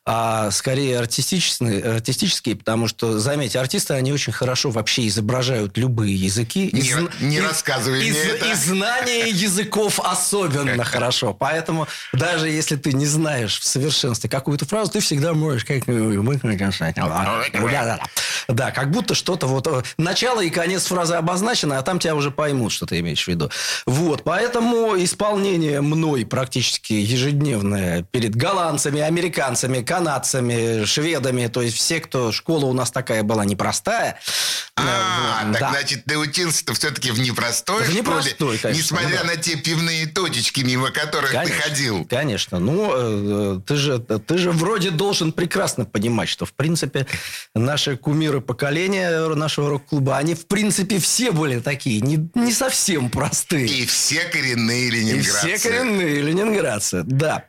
а 0.06 0.50
скорее 0.50 0.98
артистические, 0.98 1.82
артистические, 1.82 2.56
потому 2.56 2.88
что, 2.88 3.18
заметьте, 3.18 3.58
артисты, 3.60 3.94
они 3.94 4.12
очень 4.12 4.32
хорошо 4.32 4.70
вообще 4.70 5.06
изображают 5.08 5.76
любые 5.76 6.14
языки. 6.14 6.66
И 6.66 6.76
Не 6.80 6.88
ра- 6.90 7.12
не 7.20 7.36
и- 7.36 7.40
рассказывай 7.40 8.06
и 8.06 8.10
мне 8.10 8.18
это. 8.20 8.50
И 8.50 8.54
знание 8.54 9.28
языков 9.28 10.00
особенно 10.02 10.84
хорошо. 10.84 11.34
Поэтому 11.34 11.86
даже 12.12 12.48
если 12.48 12.76
ты 12.76 12.92
не 12.92 13.06
знаешь 13.06 13.58
в 13.60 13.64
совершенстве 13.64 14.30
какую-то 14.30 14.66
фразу, 14.66 14.92
ты 14.92 15.00
всегда 15.00 15.34
можешь. 15.34 15.64
Да-да-да. 15.66 18.00
Да, 18.48 18.70
как 18.70 18.90
будто 18.90 19.14
что-то 19.14 19.46
вот... 19.46 19.66
э, 19.66 19.82
Начало 19.98 20.40
и 20.40 20.50
конец 20.50 20.86
фразы 20.86 21.14
обозначено, 21.14 21.78
а 21.78 21.82
там 21.82 21.98
тебя 21.98 22.14
уже 22.14 22.30
поймут, 22.30 22.72
что 22.72 22.86
ты 22.86 22.98
имеешь 23.00 23.24
в 23.24 23.28
виду. 23.28 23.50
Вот, 23.86 24.22
поэтому 24.24 24.94
исполнение 25.02 25.80
мной 25.80 26.24
практически 26.26 26.94
ежедневное 26.94 28.02
перед 28.02 28.34
голландцами, 28.34 29.00
американцами, 29.00 29.82
канадцами, 29.90 30.84
шведами, 30.84 31.48
то 31.48 31.62
есть 31.62 31.76
все, 31.76 31.98
кто... 31.98 32.30
Школа 32.30 32.66
у 32.66 32.72
нас 32.72 32.92
такая 32.92 33.24
была 33.24 33.44
непростая. 33.44 34.20
А, 34.76 35.10
Э, 35.40 35.52
так 35.52 35.60
да. 35.60 35.70
значит, 35.70 36.04
ты 36.04 36.18
учился-то 36.18 36.74
все-таки 36.74 37.10
в 37.10 37.20
непростой 37.20 37.82
В 37.82 37.84
школе, 37.84 37.98
непростой, 37.98 38.58
конечно, 38.58 38.68
несмотря 38.68 39.08
ну 39.08 39.16
да. 39.16 39.24
на 39.24 39.36
те 39.36 39.56
пивные 39.56 40.06
точечки, 40.06 40.60
мимо 40.60 40.90
которых 40.90 41.30
ты 41.30 41.52
ходил. 41.52 42.04
Конечно. 42.04 42.58
Ну, 42.58 42.92
э, 42.94 43.56
э, 43.56 43.60
ты 43.66 43.76
же, 43.76 43.98
ты 43.98 44.38
же 44.38 44.52
вроде 44.52 44.90
должен 44.90 45.32
прекрасно 45.32 45.84
понимать, 45.84 46.28
что, 46.28 46.46
в 46.46 46.52
принципе, 46.52 47.06
наши 47.54 47.96
кумиры 47.96 48.40
поколения 48.40 49.26
нашего 49.34 49.70
рок-клуба, 49.70 50.16
они, 50.16 50.34
в 50.34 50.46
принципе, 50.46 50.98
все 50.98 51.32
были 51.32 51.60
такие, 51.60 52.00
не, 52.00 52.28
не 52.34 52.52
совсем 52.52 53.10
простые. 53.10 53.66
И 53.66 53.86
все 53.86 54.24
коренные 54.24 54.88
И 54.88 54.90
ленинградцы. 54.90 55.56
все 55.56 55.68
коренные 55.68 56.20
ленинградцы, 56.22 57.02
да. 57.04 57.44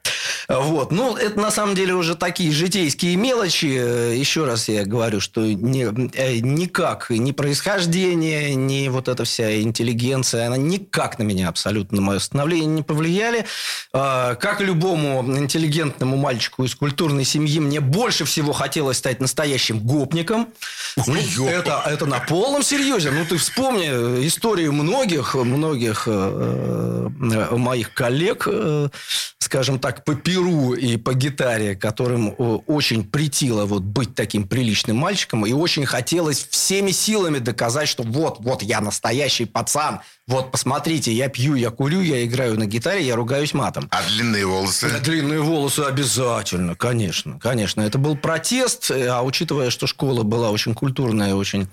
Вот. 0.48 0.92
Ну, 0.92 1.16
это 1.16 1.40
на 1.40 1.52
самом 1.52 1.76
деле 1.76 1.94
уже 1.94 2.16
такие 2.32 2.54
житейские 2.54 3.18
мелочи. 3.18 3.76
Э, 3.78 4.16
Еще 4.16 4.46
раз 4.46 4.70
я 4.70 4.86
говорю, 4.86 5.20
что 5.20 5.42
не, 5.42 5.84
э, 6.14 6.38
никак 6.40 7.10
ни 7.10 7.34
происхождение, 7.34 8.56
ни 8.56 8.88
вот 8.88 9.10
эта 9.10 9.26
вся 9.26 9.62
интеллигенция, 9.62 10.48
она 10.48 10.56
никак 10.56 11.20
на 11.20 11.24
меня 11.24 11.50
абсолютно, 11.50 11.98
на 11.98 12.02
мое 12.02 12.20
становление 12.20 12.68
не 12.68 12.84
повлияли. 12.84 13.46
А, 13.92 14.36
Как 14.36 14.62
любому 14.62 15.24
интеллигентному 15.38 16.16
мальчику 16.16 16.64
из 16.64 16.74
культурной 16.74 17.26
семьи, 17.26 17.60
мне 17.60 17.82
больше 17.82 18.24
всего 18.24 18.54
хотелось 18.54 18.98
стать 18.98 19.20
настоящим 19.20 19.80
гопником. 19.80 20.48
Ё. 20.96 21.50
это, 21.50 21.84
это 21.86 22.06
на 22.06 22.20
полном 22.20 22.64
серьезе. 22.64 23.12
Ну, 23.12 23.26
ты 23.26 23.36
вспомни 23.36 23.90
э, 23.92 24.26
историю 24.26 24.72
многих, 24.72 25.36
многих 25.36 26.08
моих 26.08 27.94
коллег, 27.94 28.48
скажем 29.52 29.80
так, 29.80 30.06
по 30.06 30.16
перу 30.16 30.74
и 30.74 30.96
по 30.96 31.14
гитаре, 31.14 31.76
которым 31.76 32.30
э, 32.30 32.34
очень 32.68 33.04
притило 33.04 33.66
вот 33.66 33.84
быть 33.84 34.16
таким 34.16 34.48
приличным 34.48 34.96
мальчиком, 34.96 35.46
и 35.46 35.52
очень 35.52 35.86
хотелось 35.86 36.48
всеми 36.50 36.92
силами 36.92 37.40
доказать, 37.40 37.90
что 37.90 38.04
вот, 38.04 38.38
вот 38.40 38.64
я 38.64 38.80
настоящий 38.80 39.44
пацан, 39.44 40.00
вот 40.26 40.52
посмотрите, 40.54 41.12
я 41.12 41.28
пью, 41.28 41.56
я 41.56 41.70
курю, 41.70 42.00
я 42.00 42.24
играю 42.24 42.58
на 42.58 42.66
гитаре, 42.66 43.06
я 43.06 43.18
ругаюсь 43.18 43.54
матом. 43.54 43.90
А 43.92 44.02
длинные 44.08 44.46
волосы? 44.46 44.90
Длинные 45.04 45.42
волосы 45.42 45.82
обязательно, 45.82 46.76
конечно, 46.76 47.38
конечно. 47.38 47.82
Это 47.82 47.98
был 47.98 48.16
протест, 48.16 48.90
э, 48.90 49.08
а 49.08 49.22
учитывая, 49.22 49.70
что 49.70 49.86
школа 49.86 50.24
была 50.24 50.52
очень 50.52 50.74
культурная, 50.74 51.36
очень 51.36 51.68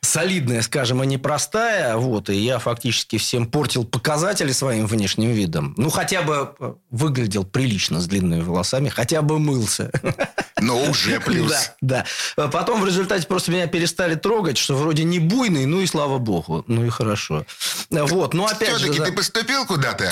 солидная, 0.00 0.62
скажем, 0.62 1.02
и 1.02 1.06
непростая, 1.06 1.96
вот, 1.96 2.30
и 2.30 2.36
я 2.36 2.58
фактически 2.58 3.18
всем 3.18 3.46
портил 3.46 3.84
показатели 3.84 4.52
своим 4.52 4.86
внешним 4.86 5.32
видом. 5.32 5.74
Ну, 5.76 5.90
хотя 5.90 6.22
бы 6.22 6.54
э, 6.58 6.74
выглядел 6.90 7.44
прилично 7.44 8.00
с 8.00 8.06
длинными 8.06 8.40
волосами, 8.40 8.88
хотя 8.88 9.22
бы 9.22 9.38
мылся. 9.38 9.90
Но 10.60 10.82
уже 10.82 11.20
плюс. 11.24 11.72
Да, 11.80 12.04
да. 12.36 12.48
Потом 12.48 12.80
в 12.80 12.86
результате 12.86 13.26
просто 13.26 13.50
меня 13.50 13.66
перестали 13.66 14.14
трогать, 14.14 14.58
что 14.58 14.76
вроде 14.76 15.04
не 15.04 15.18
буйный, 15.18 15.66
ну 15.66 15.80
и 15.80 15.86
слава 15.86 16.18
богу, 16.18 16.64
ну 16.66 16.84
и 16.84 16.88
хорошо. 16.90 17.44
Вот, 17.90 18.34
ну 18.34 18.46
опять 18.46 18.78
же... 18.78 18.90
Все-таки 18.90 19.10
ты 19.10 19.12
поступил 19.12 19.66
куда-то? 19.66 20.10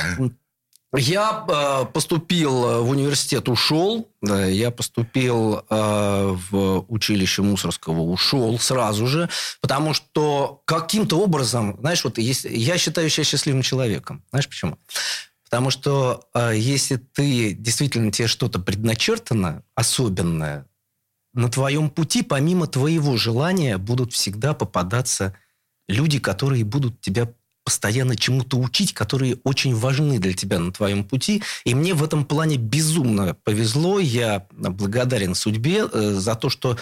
Я 0.96 1.44
э, 1.46 1.86
поступил 1.92 2.64
э, 2.64 2.80
в 2.80 2.88
университет, 2.88 3.48
ушел. 3.48 4.08
Я 4.22 4.70
поступил 4.70 5.62
э, 5.68 6.36
в 6.50 6.84
училище 6.88 7.42
Мусорского, 7.42 8.00
ушел 8.00 8.58
сразу 8.58 9.06
же, 9.06 9.28
потому 9.60 9.92
что 9.92 10.62
каким-то 10.64 11.20
образом, 11.20 11.76
знаешь, 11.80 12.02
вот 12.02 12.18
я 12.18 12.78
считаю 12.78 13.10
себя 13.10 13.24
счастливым 13.24 13.62
человеком. 13.62 14.24
Знаешь 14.30 14.48
почему? 14.48 14.78
Потому 15.44 15.70
что 15.70 16.24
если 16.54 16.96
ты 16.96 17.52
действительно 17.52 18.10
тебе 18.10 18.26
что-то 18.26 18.58
предначертано 18.58 19.62
особенное, 19.76 20.66
на 21.34 21.48
твоем 21.48 21.88
пути, 21.90 22.22
помимо 22.22 22.66
твоего 22.66 23.16
желания, 23.16 23.78
будут 23.78 24.12
всегда 24.12 24.54
попадаться 24.54 25.36
люди, 25.86 26.18
которые 26.18 26.64
будут 26.64 27.00
тебя 27.00 27.32
постоянно 27.66 28.14
чему-то 28.14 28.58
учить, 28.58 28.94
которые 28.94 29.38
очень 29.42 29.74
важны 29.74 30.20
для 30.20 30.32
тебя 30.32 30.60
на 30.60 30.72
твоем 30.72 31.02
пути. 31.02 31.42
И 31.64 31.74
мне 31.74 31.94
в 31.94 32.04
этом 32.04 32.24
плане 32.24 32.58
безумно 32.58 33.34
повезло. 33.42 33.98
Я 33.98 34.46
благодарен 34.52 35.34
судьбе 35.34 35.84
э, 35.92 36.12
за 36.14 36.36
то, 36.36 36.48
что 36.48 36.78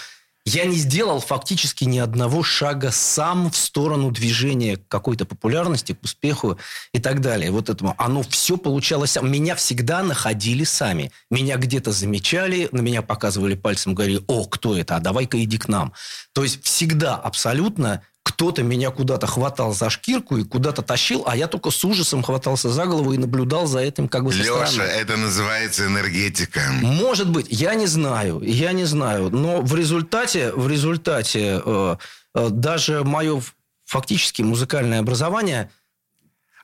я 0.46 0.66
не 0.66 0.76
сделал 0.76 1.20
фактически 1.20 1.84
ни 1.84 1.98
одного 1.98 2.42
шага 2.42 2.90
сам 2.90 3.50
в 3.50 3.56
сторону 3.56 4.10
движения 4.10 4.76
к 4.76 4.86
какой-то 4.88 5.24
популярности, 5.24 5.94
к 5.94 6.02
успеху 6.02 6.58
и 6.92 6.98
так 6.98 7.22
далее. 7.22 7.50
Вот 7.50 7.70
этому. 7.70 7.94
Оно 7.96 8.22
все 8.22 8.58
получалось. 8.58 9.16
Меня 9.22 9.56
всегда 9.56 10.02
находили 10.02 10.64
сами. 10.64 11.10
Меня 11.30 11.56
где-то 11.56 11.92
замечали, 11.92 12.68
на 12.72 12.82
меня 12.82 13.00
показывали 13.00 13.54
пальцем, 13.54 13.94
говорили, 13.94 14.22
о, 14.26 14.44
кто 14.44 14.76
это, 14.76 14.96
а 14.96 15.00
давай-ка 15.00 15.42
иди 15.42 15.56
к 15.56 15.68
нам. 15.68 15.94
То 16.34 16.42
есть 16.42 16.62
всегда 16.62 17.14
абсолютно 17.14 18.02
кто-то 18.24 18.62
меня 18.62 18.90
куда-то 18.90 19.26
хватал 19.26 19.74
за 19.74 19.90
шкирку 19.90 20.38
и 20.38 20.44
куда-то 20.44 20.82
тащил, 20.82 21.24
а 21.26 21.36
я 21.36 21.46
только 21.46 21.70
с 21.70 21.84
ужасом 21.84 22.22
хватался 22.22 22.70
за 22.70 22.86
голову 22.86 23.12
и 23.12 23.18
наблюдал 23.18 23.66
за 23.66 23.80
этим 23.80 24.08
как 24.08 24.24
бы 24.24 24.32
со 24.32 24.38
Леша, 24.38 24.66
стороны. 24.66 24.90
это 24.90 25.16
называется 25.16 25.86
энергетика. 25.86 26.62
Может 26.80 27.28
быть, 27.28 27.46
я 27.50 27.74
не 27.74 27.86
знаю, 27.86 28.40
я 28.42 28.72
не 28.72 28.84
знаю, 28.86 29.28
но 29.30 29.60
в 29.60 29.74
результате, 29.76 30.52
в 30.52 30.66
результате 30.68 31.60
э, 31.64 31.96
э, 32.34 32.48
даже 32.48 33.04
мое 33.04 33.42
фактически 33.84 34.40
музыкальное 34.40 35.00
образование 35.00 35.70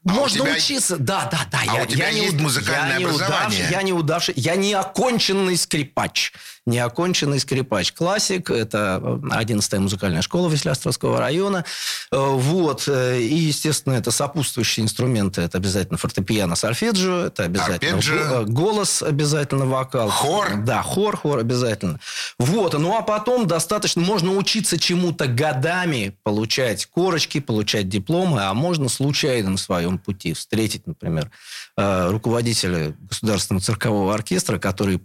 А 0.09 0.13
можно 0.13 0.45
тебя- 0.45 0.55
учиться, 0.57 0.97
да, 0.97 1.29
да, 1.31 1.41
да. 1.51 1.61
А 1.69 1.77
я, 1.77 1.83
у 1.83 1.87
тебя 1.87 2.09
я 2.09 2.15
не 2.15 2.23
есть 2.23 2.35
уд- 2.37 2.41
музыкальное 2.43 2.93
я 2.93 2.99
не 2.99 3.05
образование? 3.05 3.47
удавший- 3.61 3.71
я 3.71 3.83
не 3.83 3.93
удавший, 3.93 4.35
я 4.37 4.57
не 4.57 4.73
оконченный 4.73 5.57
скрипач, 5.59 6.33
не 6.65 6.79
оконченный 6.79 7.39
скрипач. 7.39 7.93
Классик, 7.93 8.51
это 8.51 8.99
11-я 9.31 9.81
музыкальная 9.81 10.23
школа 10.23 10.49
Веслярстровского 10.49 11.19
района, 11.21 11.65
Э, 12.13 12.17
вот, 12.19 12.89
э, 12.89 13.21
и, 13.21 13.35
естественно, 13.37 13.93
это 13.95 14.11
сопутствующие 14.11 14.83
инструменты, 14.83 15.43
это 15.43 15.59
обязательно 15.59 15.97
фортепиано, 15.97 16.57
сольфеджио, 16.57 17.27
это 17.27 17.45
обязательно 17.45 17.99
Арпеджио. 17.99 18.17
го- 18.17 18.35
э, 18.41 18.45
голос, 18.47 19.03
обязательно 19.03 19.67
вокал. 19.67 20.09
Хор? 20.09 20.57
Да, 20.65 20.83
хор, 20.83 21.17
хор 21.17 21.39
обязательно. 21.39 22.01
Вот, 22.39 22.73
ну 22.77 22.97
а 22.97 23.03
потом 23.03 23.47
достаточно, 23.47 24.03
можно 24.03 24.33
учиться 24.33 24.77
чему-то 24.77 25.27
годами, 25.29 26.17
получать 26.25 26.87
корочки, 26.87 27.39
получать 27.39 27.89
дипломы, 27.89 28.43
а 28.43 28.53
можно 28.55 28.89
случайно 28.89 29.51
на 29.51 29.57
своем 29.91 29.99
пути 29.99 30.33
встретить, 30.33 30.87
например, 30.87 31.31
э, 31.77 32.11
руководителя 32.11 32.95
государственного 33.01 33.63
циркового 33.63 34.15
оркестра, 34.15 34.59
который 34.59 35.01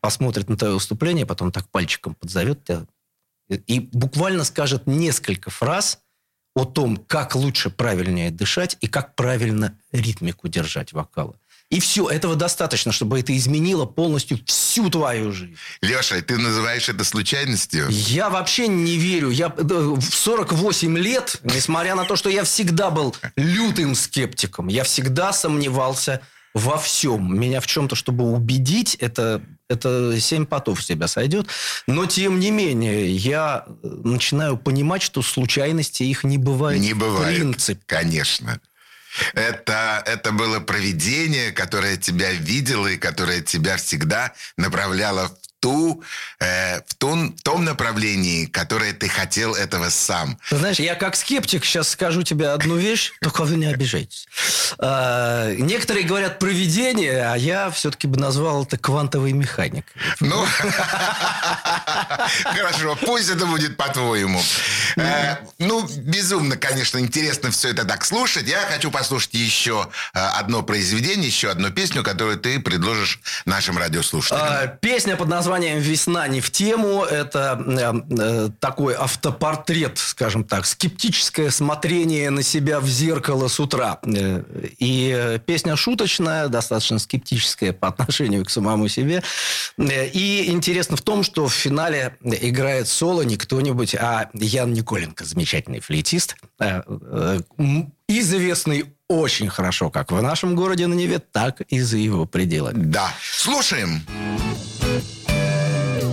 посмотрит 0.00 0.48
на 0.48 0.56
твое 0.56 0.74
выступление, 0.74 1.26
потом 1.26 1.52
так 1.52 1.68
пальчиком 1.70 2.14
подзовет 2.14 2.64
тебя 2.64 2.86
и- 3.66 3.80
буквально 3.92 4.44
скажет 4.44 4.86
несколько 4.86 5.50
фраз 5.50 5.98
о 6.54 6.64
том, 6.64 6.96
как 6.96 7.34
лучше 7.34 7.70
правильнее 7.70 8.30
дышать 8.30 8.76
и 8.80 8.86
как 8.86 9.14
правильно 9.14 9.78
ритмику 9.92 10.48
держать 10.48 10.92
вокала. 10.92 11.39
И 11.70 11.78
все, 11.78 12.08
этого 12.08 12.34
достаточно, 12.34 12.90
чтобы 12.90 13.20
это 13.20 13.36
изменило 13.36 13.86
полностью 13.86 14.40
всю 14.44 14.90
твою 14.90 15.30
жизнь. 15.30 15.56
Леша, 15.82 16.20
ты 16.20 16.36
называешь 16.36 16.88
это 16.88 17.04
случайностью? 17.04 17.86
Я 17.88 18.28
вообще 18.28 18.66
не 18.66 18.96
верю. 18.96 19.30
Я 19.30 19.54
э, 19.56 19.62
в 19.62 20.02
48 20.02 20.98
лет, 20.98 21.38
несмотря 21.44 21.94
на 21.94 22.04
то, 22.04 22.16
что 22.16 22.28
я 22.28 22.42
всегда 22.42 22.90
был 22.90 23.14
лютым 23.36 23.94
скептиком, 23.94 24.66
я 24.66 24.82
всегда 24.82 25.32
сомневался 25.32 26.20
во 26.54 26.76
всем. 26.76 27.38
Меня 27.38 27.60
в 27.60 27.68
чем-то, 27.68 27.94
чтобы 27.94 28.24
убедить, 28.24 28.96
это, 28.96 29.40
это 29.68 30.18
7 30.20 30.46
потов 30.46 30.82
с 30.82 30.86
тебя 30.86 31.06
сойдет. 31.06 31.46
Но, 31.86 32.06
тем 32.06 32.40
не 32.40 32.50
менее, 32.50 33.14
я 33.14 33.64
э, 33.68 33.72
начинаю 33.86 34.56
понимать, 34.56 35.02
что 35.02 35.22
случайности 35.22 36.02
их 36.02 36.24
не 36.24 36.38
бывает 36.38 36.80
Не 36.80 36.94
в 36.94 36.98
бывает. 36.98 37.36
принципе. 37.36 37.80
Конечно. 37.86 38.60
Это, 39.34 40.02
это 40.06 40.32
было 40.32 40.60
провидение, 40.60 41.52
которое 41.52 41.96
тебя 41.96 42.32
видело 42.32 42.86
и 42.86 42.96
которое 42.96 43.40
тебя 43.40 43.76
всегда 43.76 44.34
направляло 44.56 45.28
в, 45.28 45.49
ту, 45.60 46.02
э, 46.40 46.80
в, 46.86 46.94
ту- 46.96 47.34
в 47.36 47.42
том 47.42 47.64
направлении, 47.64 48.46
которое 48.46 48.92
ты 48.92 49.08
хотел 49.08 49.54
этого 49.54 49.90
сам. 49.90 50.38
Ты 50.48 50.56
знаешь, 50.56 50.78
я 50.80 50.94
как 50.94 51.16
скептик 51.16 51.64
сейчас 51.64 51.90
скажу 51.90 52.22
тебе 52.22 52.48
одну 52.48 52.76
вещь, 52.76 53.12
только 53.20 53.44
вы 53.44 53.56
не 53.56 53.66
обижайтесь. 53.66 54.26
А, 54.78 55.52
Некоторые 55.54 56.06
говорят 56.06 56.38
проведение, 56.38 57.22
а 57.30 57.36
я 57.36 57.70
все-таки 57.70 58.06
бы 58.06 58.18
назвал 58.18 58.62
это 58.64 58.78
квантовой 58.78 59.32
механикой. 59.32 59.92
Ну, 60.20 60.44
хорошо, 62.44 62.96
пусть 63.04 63.28
это 63.30 63.46
будет 63.46 63.76
по-твоему. 63.76 64.40
Э, 64.96 65.36
Ну, 65.58 65.86
безумно, 65.86 66.56
конечно, 66.56 66.98
интересно 66.98 67.50
все 67.50 67.68
это 67.70 67.84
так 67.84 68.04
слушать. 68.04 68.46
Я 68.48 68.60
хочу 68.62 68.90
послушать 68.90 69.34
еще 69.34 69.88
э, 70.14 70.18
одно 70.18 70.62
произведение, 70.62 71.26
еще 71.28 71.50
одну 71.50 71.70
песню, 71.70 72.02
которую 72.02 72.38
ты 72.38 72.60
предложишь 72.60 73.20
нашим 73.44 73.76
радиослушателям. 73.78 74.40
А, 74.42 74.66
Песня 74.66 75.16
под 75.16 75.28
названием 75.28 75.49
названием 75.50 75.80
«Весна 75.80 76.28
не 76.28 76.40
в 76.40 76.50
тему». 76.50 77.02
Это 77.02 77.60
э, 77.66 77.92
э, 78.18 78.48
такой 78.60 78.94
автопортрет, 78.94 79.98
скажем 79.98 80.44
так, 80.44 80.64
скептическое 80.64 81.50
смотрение 81.50 82.30
на 82.30 82.44
себя 82.44 82.78
в 82.78 82.86
зеркало 82.86 83.48
с 83.48 83.58
утра. 83.58 83.98
Э, 84.04 84.44
и 84.78 85.40
песня 85.44 85.74
шуточная, 85.74 86.46
достаточно 86.46 87.00
скептическая 87.00 87.72
по 87.72 87.88
отношению 87.88 88.44
к 88.44 88.50
самому 88.50 88.86
себе. 88.86 89.24
Э, 89.76 90.06
и 90.06 90.52
интересно 90.52 90.96
в 90.96 91.02
том, 91.02 91.24
что 91.24 91.48
в 91.48 91.52
финале 91.52 92.16
играет 92.22 92.86
соло 92.86 93.22
не 93.22 93.36
кто-нибудь, 93.36 93.96
а 93.96 94.30
Ян 94.34 94.72
Николенко, 94.72 95.24
замечательный 95.24 95.80
флейтист, 95.80 96.36
известный 98.06 98.84
очень 99.08 99.48
хорошо 99.48 99.90
как 99.90 100.12
в 100.12 100.22
нашем 100.22 100.54
городе 100.54 100.86
на 100.86 100.94
Неве, 100.94 101.18
так 101.18 101.60
и 101.62 101.80
за 101.80 101.96
его 101.96 102.26
пределами. 102.26 102.84
Да. 102.84 103.12
Слушаем. 103.20 104.02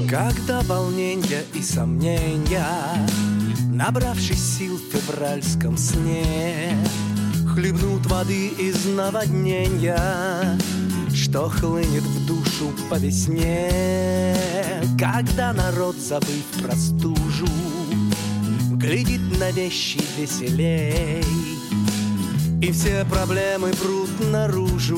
Когда 0.10 0.62
волнения 0.62 1.44
и 1.54 1.62
сомнения, 1.62 2.66
Набравшись 3.70 4.58
сил 4.58 4.78
в 4.78 4.94
февральском 4.94 5.76
сне, 5.78 6.78
Хлебнут 7.54 8.06
воды 8.06 8.48
из 8.48 8.86
наводнения, 8.86 10.58
Что 11.14 11.50
хлынет 11.50 12.04
в 12.04 12.26
душу 12.26 12.72
по 12.90 12.96
весне. 12.96 14.34
Когда 14.98 15.52
народ, 15.52 15.98
забыв 15.98 16.46
простужу, 16.64 17.50
Глядит 18.76 19.38
на 19.38 19.52
вещи 19.52 20.00
веселей, 20.18 21.22
И 22.62 22.72
все 22.72 23.04
проблемы 23.04 23.74
прут 23.74 24.32
наружу, 24.32 24.98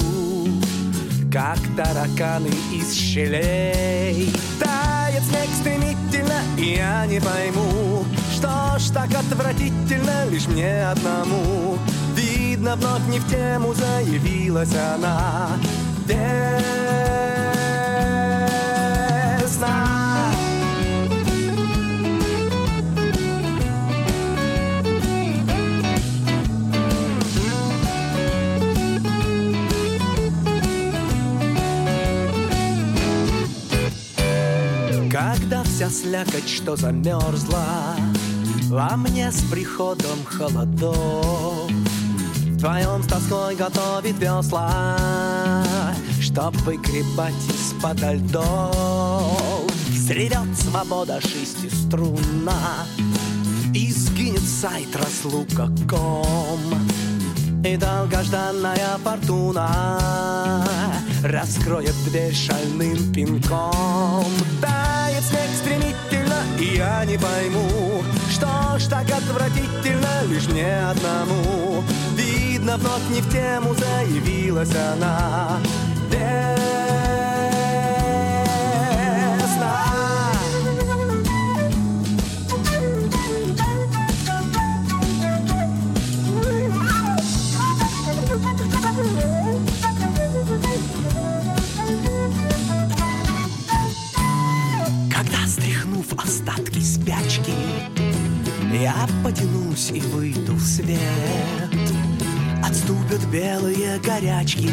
Как 1.32 1.60
тараканы 1.78 2.50
из 2.74 2.92
щелей. 2.96 4.34
Тает 4.60 5.24
снег 5.24 5.50
стремительно, 5.60 6.42
и 6.58 6.78
я 6.78 7.06
не 7.06 7.22
пойму, 7.22 8.04
Что 8.34 8.80
ж 8.80 8.90
так 8.92 9.10
отвратительно 9.14 10.26
лишь 10.32 10.48
мне 10.48 10.88
одному. 10.88 11.78
Видно, 12.16 12.76
вновь 12.76 13.08
не 13.10 13.20
в 13.20 13.30
тему 13.30 13.76
заявилась 13.76 14.74
она. 14.74 15.50
Весна. 16.08 16.99
Вся 35.80 35.90
слякоть, 35.90 36.50
что 36.50 36.76
замерзла 36.76 37.96
Во 38.68 38.98
мне 38.98 39.32
с 39.32 39.42
приходом 39.50 40.26
холодов. 40.26 41.72
Вдвоем 42.48 43.02
с 43.02 43.08
тоской 43.08 43.56
готовит 43.56 44.20
весла 44.20 44.98
Чтоб 46.20 46.54
выгребать 46.64 47.34
из-под 47.48 48.02
льдов. 48.02 49.72
Сревет 50.06 50.54
свобода 50.58 51.22
шестиструнна 51.22 52.86
И 53.74 53.90
сгинет 53.94 54.42
сайт 54.42 54.94
разлука 54.98 55.70
ком 55.90 56.60
и 57.74 57.78
долгожданная 57.78 58.98
фортуна 59.04 60.66
Раскроет 61.24 61.94
дверь 62.06 62.34
шальным 62.34 63.14
пинком. 63.14 64.26
Тает 64.62 65.24
снег 65.24 65.50
стремительно, 65.62 66.42
и 66.60 66.78
я 66.78 67.06
не 67.06 67.18
пойму 67.18 68.04
Что 68.32 68.80
ж 68.80 68.86
так 68.90 69.06
отвратительно 69.12 70.24
лишь 70.28 70.48
мне 70.48 70.80
одному. 70.80 71.84
Видно, 72.16 72.78
вновь 72.78 73.10
не 73.10 73.22
в 73.22 73.30
тему 73.32 73.76
заявилась 73.76 74.74
она. 74.76 75.60
Весна 76.10 76.59
стряхнув 96.10 96.14
остатки 96.18 96.80
спячки, 96.80 97.54
я 98.74 99.08
потянусь 99.24 99.92
и 99.92 100.02
выйду 100.02 100.54
в 100.54 100.62
свет, 100.62 100.98
отступят 102.64 103.26
белые 103.32 104.00
горячки, 104.00 104.72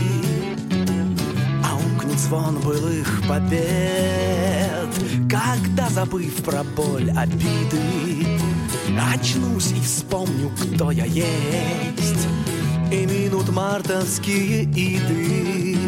а 1.65 1.77
умкнет 1.77 2.19
звон 2.19 2.59
былых 2.61 3.23
побед. 3.29 4.89
Когда, 5.29 5.89
забыв 5.91 6.35
про 6.45 6.63
боль 6.63 7.11
обиды, 7.11 8.27
очнусь 9.13 9.73
и 9.73 9.81
вспомню, 9.81 10.51
кто 10.51 10.91
я 10.91 11.05
есть, 11.05 12.29
и 12.93 13.07
минут 13.07 13.49
мартовские 13.51 14.65
иды. 14.65 15.79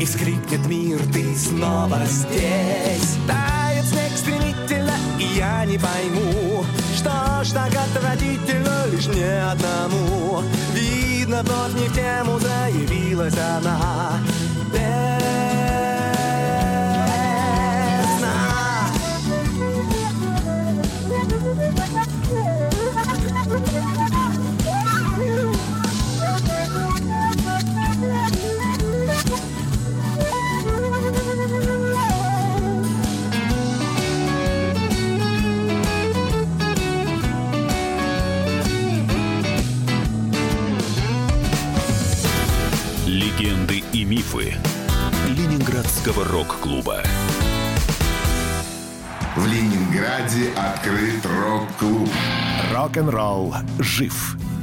И 0.00 0.06
скрипнет 0.06 0.66
мир, 0.66 0.98
ты 1.12 1.36
снова 1.36 2.00
здесь 2.06 3.18
и 5.22 5.38
я 5.38 5.64
не 5.64 5.78
пойму 5.78 6.64
Что 6.96 7.44
ж 7.44 7.52
так 7.52 7.72
отвратительно 7.74 8.86
лишь 8.90 9.06
мне 9.06 9.42
одному. 9.44 10.42
Видно, 10.74 11.42
вновь 11.42 11.74
не 11.74 11.88
в 11.88 11.94
тему 11.94 12.38
заявилась 12.38 13.34
она 13.38 14.18
Рок-н-ролл 52.92 53.54
жив 53.78 54.36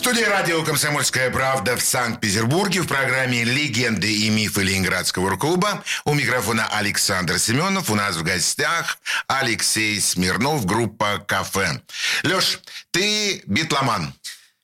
Студии 0.00 0.22
радио 0.22 0.64
«Комсомольская 0.64 1.30
правда» 1.30 1.76
в 1.76 1.82
Санкт-Петербурге 1.82 2.80
в 2.80 2.86
программе 2.86 3.44
«Легенды 3.44 4.10
и 4.10 4.30
мифы 4.30 4.62
Ленинградского 4.62 5.36
клуба». 5.36 5.84
У 6.06 6.14
микрофона 6.14 6.66
Александр 6.68 7.38
Семенов. 7.38 7.90
У 7.90 7.94
нас 7.94 8.16
в 8.16 8.22
гостях 8.22 8.98
Алексей 9.26 10.00
Смирнов, 10.00 10.64
группа 10.64 11.22
«Кафе». 11.28 11.82
Леш, 12.22 12.60
ты 12.92 13.42
битломан. 13.44 14.14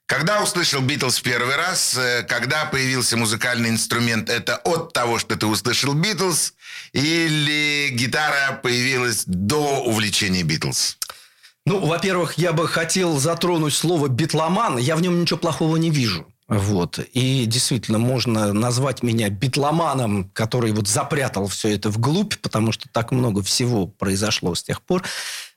Когда 0.06 0.42
услышал 0.42 0.80
Битлз 0.80 1.20
первый 1.20 1.56
раз, 1.56 1.94
э, 1.98 2.22
когда 2.26 2.64
появился 2.64 3.18
музыкальный 3.18 3.68
инструмент, 3.68 4.30
это 4.30 4.56
от 4.56 4.94
того, 4.94 5.18
что 5.18 5.36
ты 5.36 5.44
услышал 5.44 5.92
Битлз, 5.92 6.54
или 6.92 7.90
гитара 7.90 8.58
появилась 8.62 9.24
до 9.26 9.82
увлечения 9.82 10.44
Битлз? 10.44 10.96
Ну, 11.66 11.84
во-первых, 11.84 12.38
я 12.38 12.52
бы 12.52 12.68
хотел 12.68 13.18
затронуть 13.18 13.74
слово 13.74 14.06
«битломан». 14.08 14.78
Я 14.78 14.94
в 14.94 15.02
нем 15.02 15.20
ничего 15.20 15.38
плохого 15.38 15.76
не 15.76 15.90
вижу. 15.90 16.26
Вот. 16.46 17.00
И 17.12 17.44
действительно, 17.46 17.98
можно 17.98 18.52
назвать 18.52 19.02
меня 19.02 19.28
битломаном, 19.30 20.30
который 20.32 20.70
вот 20.70 20.86
запрятал 20.86 21.48
все 21.48 21.74
это 21.74 21.90
вглубь, 21.90 22.38
потому 22.38 22.70
что 22.70 22.88
так 22.92 23.10
много 23.10 23.42
всего 23.42 23.88
произошло 23.88 24.54
с 24.54 24.62
тех 24.62 24.80
пор. 24.80 25.02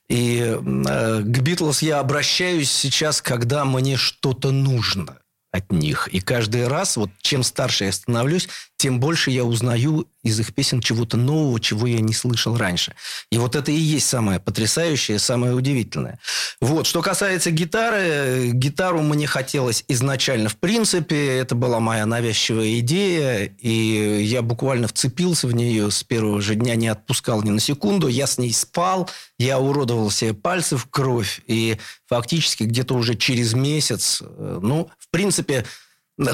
И 0.08 0.40
э, 0.40 1.20
к 1.22 1.38
Битлз 1.42 1.82
я 1.82 2.00
обращаюсь 2.00 2.72
сейчас, 2.72 3.22
когда 3.22 3.64
мне 3.64 3.96
что-то 3.96 4.50
нужно 4.50 5.18
от 5.52 5.72
них. 5.72 6.08
И 6.08 6.20
каждый 6.20 6.68
раз, 6.68 6.96
вот 6.96 7.10
чем 7.20 7.42
старше 7.42 7.84
я 7.84 7.92
становлюсь, 7.92 8.48
тем 8.76 9.00
больше 9.00 9.30
я 9.30 9.44
узнаю 9.44 10.06
из 10.22 10.38
их 10.40 10.54
песен 10.54 10.80
чего-то 10.80 11.16
нового, 11.16 11.60
чего 11.60 11.86
я 11.86 12.00
не 12.00 12.14
слышал 12.14 12.56
раньше. 12.56 12.94
И 13.30 13.38
вот 13.38 13.56
это 13.56 13.70
и 13.70 13.74
есть 13.74 14.08
самое 14.08 14.38
потрясающее, 14.38 15.18
самое 15.18 15.54
удивительное. 15.54 16.18
Вот, 16.60 16.86
что 16.86 17.02
касается 17.02 17.50
гитары, 17.50 18.50
гитару 18.52 19.02
мне 19.02 19.26
хотелось 19.26 19.84
изначально 19.88 20.48
в 20.48 20.56
принципе, 20.56 21.38
это 21.38 21.54
была 21.54 21.80
моя 21.80 22.06
навязчивая 22.06 22.80
идея, 22.80 23.44
и 23.58 24.22
я 24.22 24.42
буквально 24.42 24.88
вцепился 24.88 25.46
в 25.46 25.54
нее 25.54 25.90
с 25.90 26.02
первого 26.02 26.40
же 26.40 26.54
дня, 26.54 26.74
не 26.74 26.88
отпускал 26.88 27.42
ни 27.42 27.50
на 27.50 27.60
секунду, 27.60 28.08
я 28.08 28.26
с 28.26 28.38
ней 28.38 28.52
спал, 28.52 29.08
я 29.44 29.58
уродовал 29.58 30.10
себе 30.10 30.34
пальцы 30.34 30.76
в 30.76 30.86
кровь, 30.86 31.40
и 31.46 31.78
фактически 32.06 32.64
где-то 32.64 32.94
уже 32.94 33.14
через 33.14 33.54
месяц, 33.54 34.22
э, 34.22 34.58
ну, 34.62 34.90
в 34.98 35.08
принципе, 35.10 35.64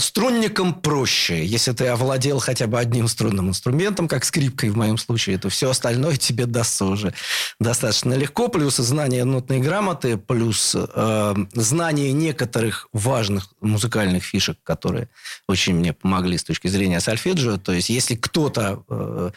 Струнникам 0.00 0.74
проще. 0.74 1.44
Если 1.44 1.70
ты 1.70 1.86
овладел 1.86 2.40
хотя 2.40 2.66
бы 2.66 2.78
одним 2.78 3.06
струнным 3.06 3.50
инструментом, 3.50 4.08
как 4.08 4.24
скрипкой 4.24 4.70
в 4.70 4.76
моем 4.76 4.98
случае, 4.98 5.38
то 5.38 5.48
все 5.48 5.70
остальное 5.70 6.16
тебе 6.16 6.46
дастся 6.46 6.86
уже 6.86 7.14
достаточно 7.60 8.14
легко. 8.14 8.48
Плюс 8.48 8.76
знание 8.76 9.24
нотной 9.24 9.60
грамоты, 9.60 10.16
плюс 10.16 10.74
э, 10.76 11.34
знание 11.54 12.12
некоторых 12.12 12.88
важных 12.92 13.48
музыкальных 13.60 14.24
фишек, 14.24 14.58
которые 14.64 15.08
очень 15.46 15.76
мне 15.76 15.92
помогли 15.92 16.36
с 16.36 16.42
точки 16.42 16.66
зрения 16.66 16.98
сольфеджио. 16.98 17.56
То 17.56 17.70
есть, 17.70 17.88
если 17.88 18.16
кто-то 18.16 18.82
э, 18.88 19.30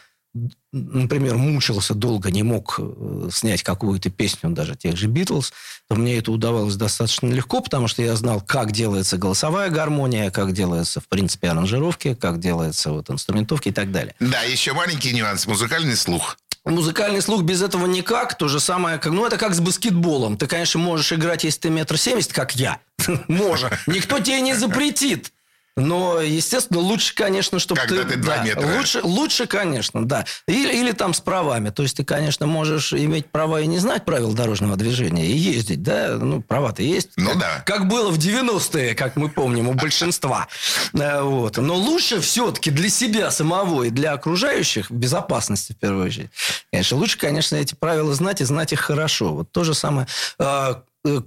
например, 0.72 1.36
мучился 1.36 1.94
долго, 1.94 2.30
не 2.30 2.42
мог 2.42 2.76
э, 2.78 3.28
снять 3.32 3.62
какую-то 3.62 4.10
песню 4.10 4.50
даже 4.50 4.76
тех 4.76 4.96
же 4.96 5.08
Битлз, 5.08 5.52
то 5.88 5.96
мне 5.96 6.18
это 6.18 6.30
удавалось 6.30 6.76
достаточно 6.76 7.28
легко, 7.28 7.60
потому 7.60 7.88
что 7.88 8.02
я 8.02 8.14
знал, 8.14 8.40
как 8.40 8.70
делается 8.70 9.16
голосовая 9.16 9.70
гармония, 9.70 10.30
как 10.30 10.52
делается, 10.52 11.00
в 11.00 11.08
принципе, 11.08 11.48
аранжировки, 11.48 12.14
как 12.14 12.38
делается 12.38 12.92
вот 12.92 13.10
инструментовки 13.10 13.70
и 13.70 13.72
так 13.72 13.90
далее. 13.90 14.14
Да, 14.20 14.42
еще 14.42 14.72
маленький 14.72 15.12
нюанс. 15.12 15.46
Музыкальный 15.46 15.96
слух. 15.96 16.36
Музыкальный 16.64 17.22
слух 17.22 17.42
без 17.42 17.62
этого 17.62 17.86
никак. 17.86 18.36
То 18.36 18.46
же 18.46 18.60
самое, 18.60 18.98
как, 18.98 19.12
ну, 19.12 19.26
это 19.26 19.38
как 19.38 19.54
с 19.54 19.60
баскетболом. 19.60 20.36
Ты, 20.36 20.46
конечно, 20.46 20.78
можешь 20.78 21.12
играть, 21.12 21.42
если 21.42 21.60
ты 21.60 21.70
метр 21.70 21.96
семьдесят, 21.96 22.32
как 22.32 22.54
я. 22.54 22.78
Можно. 23.28 23.70
Никто 23.86 24.20
тебе 24.20 24.40
не 24.42 24.54
запретит. 24.54 25.32
Но, 25.80 26.20
естественно, 26.20 26.80
лучше, 26.80 27.14
конечно, 27.14 27.58
чтобы 27.58 27.80
Когда 27.80 28.02
ты... 28.02 28.10
ты 28.10 28.16
два 28.16 28.36
да, 28.38 28.44
метра. 28.44 28.66
Лучше, 28.76 29.00
лучше, 29.02 29.46
конечно, 29.46 30.06
да. 30.06 30.24
Или, 30.46 30.72
или 30.74 30.92
там 30.92 31.14
с 31.14 31.20
правами. 31.20 31.70
То 31.70 31.82
есть 31.82 31.96
ты, 31.96 32.04
конечно, 32.04 32.46
можешь 32.46 32.92
иметь 32.92 33.30
права 33.30 33.60
и 33.60 33.66
не 33.66 33.78
знать 33.78 34.04
правил 34.04 34.32
дорожного 34.32 34.76
движения 34.76 35.26
и 35.26 35.36
ездить, 35.36 35.82
да? 35.82 36.16
Ну, 36.20 36.42
права-то 36.42 36.82
есть. 36.82 37.10
Ну, 37.16 37.30
как, 37.30 37.38
да. 37.38 37.62
Как 37.66 37.88
было 37.88 38.10
в 38.10 38.18
90-е, 38.18 38.94
как 38.94 39.16
мы 39.16 39.28
помним, 39.28 39.68
у 39.68 39.74
большинства. 39.74 40.48
Э, 40.94 41.22
Вот. 41.22 41.56
Но 41.56 41.74
лучше 41.74 42.20
все-таки 42.20 42.70
для 42.70 42.88
себя 42.88 43.30
самого 43.30 43.84
и 43.84 43.90
для 43.90 44.12
окружающих, 44.12 44.90
безопасности 44.90 45.72
в 45.72 45.76
первую 45.76 46.06
очередь, 46.06 46.30
конечно, 46.70 46.96
лучше, 46.96 47.18
конечно, 47.18 47.56
эти 47.56 47.74
правила 47.74 48.14
знать 48.14 48.40
и 48.40 48.44
знать 48.44 48.72
их 48.72 48.80
хорошо. 48.80 49.34
Вот 49.34 49.52
то 49.52 49.64
же 49.64 49.74
самое 49.74 50.06
э, 50.38 50.74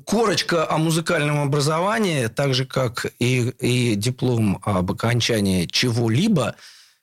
корочка 0.06 0.70
о 0.70 0.78
музыкальном 0.78 1.42
образовании, 1.42 2.28
так 2.28 2.54
же, 2.54 2.66
как 2.66 3.08
и, 3.20 3.50
и 3.60 3.96
диплом 3.96 4.60
об 4.64 4.92
окончании 4.92 5.66
чего-либо, 5.66 6.56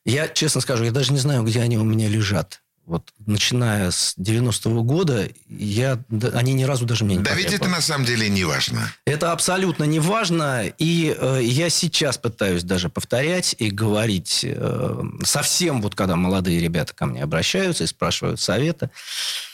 я, 0.04 0.28
честно 0.28 0.60
скажу, 0.60 0.84
я 0.84 0.92
даже 0.92 1.12
не 1.12 1.18
знаю, 1.18 1.42
где 1.42 1.60
они 1.60 1.78
у 1.78 1.84
меня 1.84 2.08
лежат. 2.08 2.62
Вот 2.86 3.12
начиная 3.24 3.90
с 3.90 4.16
90-го 4.18 4.82
года, 4.82 5.28
я, 5.48 6.02
они 6.32 6.54
ни 6.54 6.64
разу 6.64 6.86
даже 6.86 7.04
мне 7.04 7.16
не 7.16 7.22
Да 7.22 7.34
ведь 7.34 7.52
это 7.52 7.68
на 7.68 7.80
самом 7.80 8.04
деле 8.04 8.28
не 8.28 8.44
важно. 8.44 8.92
Это 9.04 9.30
абсолютно 9.30 9.84
не 9.84 10.00
важно. 10.00 10.66
И 10.78 11.14
э, 11.16 11.40
я 11.42 11.70
сейчас 11.70 12.18
пытаюсь 12.18 12.64
даже 12.64 12.88
повторять 12.88 13.54
и 13.58 13.70
говорить 13.70 14.40
э, 14.42 15.02
совсем, 15.22 15.82
вот 15.82 15.94
когда 15.94 16.16
молодые 16.16 16.58
ребята 16.58 16.92
ко 16.92 17.06
мне 17.06 17.22
обращаются 17.22 17.84
и 17.84 17.86
спрашивают 17.86 18.40
совета. 18.40 18.86
Э, 18.86 19.49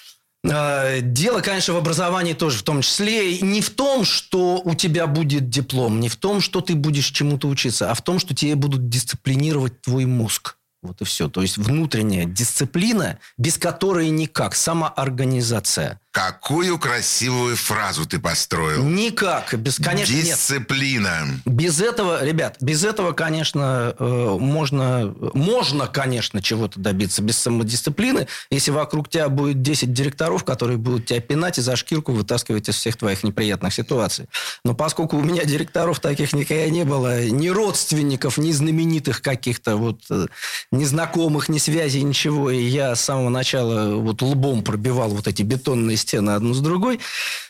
Дело, 0.46 1.40
конечно, 1.40 1.74
в 1.74 1.76
образовании 1.76 2.32
тоже 2.32 2.58
в 2.58 2.62
том 2.62 2.82
числе. 2.82 3.38
Не 3.40 3.60
в 3.60 3.70
том, 3.70 4.04
что 4.04 4.60
у 4.64 4.74
тебя 4.74 5.06
будет 5.06 5.48
диплом, 5.48 6.00
не 6.00 6.08
в 6.08 6.16
том, 6.16 6.40
что 6.40 6.60
ты 6.60 6.74
будешь 6.74 7.06
чему-то 7.06 7.48
учиться, 7.48 7.90
а 7.90 7.94
в 7.94 8.02
том, 8.02 8.18
что 8.18 8.34
тебе 8.34 8.54
будут 8.54 8.88
дисциплинировать 8.88 9.80
твой 9.80 10.04
мозг. 10.06 10.56
Вот 10.82 11.00
и 11.00 11.04
все. 11.04 11.28
То 11.28 11.42
есть 11.42 11.58
внутренняя 11.58 12.26
дисциплина, 12.26 13.18
без 13.38 13.58
которой 13.58 14.08
никак. 14.10 14.54
Самоорганизация. 14.54 16.00
Какую 16.16 16.78
красивую 16.78 17.56
фразу 17.56 18.06
ты 18.06 18.18
построил. 18.18 18.82
Никак. 18.82 19.52
Без, 19.52 19.76
конечно, 19.76 20.14
нет. 20.14 20.24
Дисциплина. 20.24 21.26
Без 21.44 21.78
этого, 21.78 22.24
ребят, 22.24 22.56
без 22.62 22.84
этого, 22.84 23.12
конечно, 23.12 23.94
э, 23.98 24.36
можно, 24.40 25.14
можно, 25.34 25.86
конечно, 25.86 26.40
чего-то 26.40 26.80
добиться 26.80 27.20
без 27.20 27.36
самодисциплины, 27.36 28.28
если 28.48 28.70
вокруг 28.70 29.10
тебя 29.10 29.28
будет 29.28 29.60
10 29.60 29.92
директоров, 29.92 30.44
которые 30.44 30.78
будут 30.78 31.04
тебя 31.04 31.20
пинать 31.20 31.58
и 31.58 31.60
за 31.60 31.76
шкирку 31.76 32.12
вытаскивать 32.12 32.70
из 32.70 32.76
всех 32.76 32.96
твоих 32.96 33.22
неприятных 33.22 33.74
ситуаций. 33.74 34.24
Но 34.64 34.72
поскольку 34.72 35.18
у 35.18 35.22
меня 35.22 35.44
директоров 35.44 36.00
таких 36.00 36.32
никогда 36.32 36.70
не 36.70 36.84
было, 36.84 37.26
ни 37.26 37.48
родственников, 37.48 38.38
ни 38.38 38.52
знаменитых 38.52 39.20
каких-то 39.20 39.76
вот 39.76 40.00
э, 40.08 40.28
незнакомых, 40.72 41.50
ни 41.50 41.58
связей, 41.58 42.00
ничего, 42.00 42.50
и 42.50 42.62
я 42.62 42.96
с 42.96 43.02
самого 43.02 43.28
начала 43.28 43.96
вот 43.96 44.22
лбом 44.22 44.62
пробивал 44.62 45.10
вот 45.10 45.28
эти 45.28 45.42
бетонные 45.42 45.98
стены 46.06 46.30
одну 46.30 46.54
с 46.54 46.60
другой, 46.60 47.00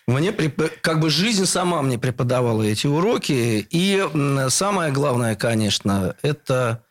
мне 0.06 0.30
преп- 0.30 0.72
как 0.80 1.00
бы 1.00 1.10
жизнь 1.10 1.46
сама 1.46 1.82
мне 1.82 1.98
преподавала 1.98 2.62
эти 2.62 2.86
уроки. 2.86 3.66
И 3.70 4.08
самое 4.48 4.92
главное, 4.92 5.36
конечно, 5.36 6.14
это 6.22 6.82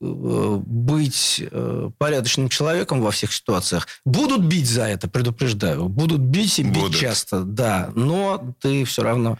э, 0.00 0.60
быть 0.66 1.42
э, 1.50 1.90
порядочным 1.98 2.48
человеком 2.48 3.00
во 3.00 3.10
всех 3.10 3.32
ситуациях. 3.32 3.86
Будут 4.04 4.42
бить 4.42 4.68
за 4.68 4.84
это, 4.84 5.08
предупреждаю. 5.08 5.88
Будут 5.88 6.20
бить 6.20 6.58
и 6.58 6.62
бить 6.64 6.82
Будут. 6.82 7.00
часто, 7.00 7.40
да. 7.44 7.90
Но 7.94 8.54
ты 8.60 8.84
все 8.84 9.02
равно 9.02 9.38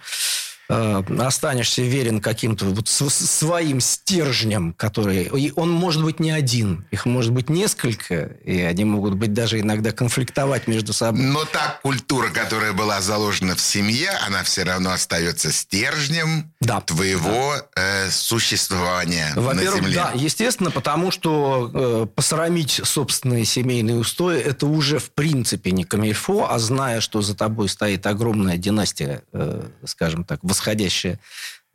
э, 0.69 1.03
останешься 1.21 1.83
верен 1.83 2.21
каким-то 2.21 2.67
вот 2.67 2.89
своим 2.89 3.81
стержнем, 3.81 4.73
который... 4.75 5.25
И 5.25 5.53
он 5.57 5.71
может 5.71 6.03
быть 6.03 6.21
не 6.21 6.31
один. 6.31 6.87
Их 6.91 7.07
может 7.07 7.33
быть 7.33 7.49
несколько. 7.51 8.25
И 8.45 8.61
они 8.61 8.85
могут 8.85 9.15
быть 9.15 9.33
даже 9.33 9.61
иногда 9.61 9.93
конфликтовать 9.93 10.67
между 10.67 10.93
собой. 10.93 11.23
Но 11.23 11.45
та 11.45 11.79
культура, 11.83 12.29
которая 12.31 12.73
была 12.73 13.01
заложена 13.01 13.55
в 13.55 13.61
семье, 13.61 14.11
она 14.27 14.43
все 14.43 14.63
равно 14.65 14.93
остается 14.93 15.53
стержнем 15.53 16.53
Да. 16.61 16.81
твоего 16.81 17.55
э, 17.77 18.11
существования 18.11 19.33
на 19.35 19.55
земле. 19.55 19.95
да, 19.95 20.13
естественно, 20.15 20.71
потому 20.71 21.11
что 21.11 21.71
э, 21.73 22.07
посрамить 22.15 22.81
собственные 22.85 23.45
семейные 23.45 23.97
устои 23.97 24.39
это 24.39 24.67
уже 24.67 24.99
в 24.99 25.11
принципе 25.11 25.71
не 25.71 25.85
камильфо, 25.85 26.49
а 26.51 26.59
зная, 26.59 27.01
что 27.01 27.23
за 27.23 27.35
тобой 27.35 27.69
стоит 27.69 28.07
огромная 28.07 28.57
династия, 28.57 29.23
э, 29.33 29.63
скажем 29.85 30.25
так, 30.25 30.41
восходящая 30.59 31.19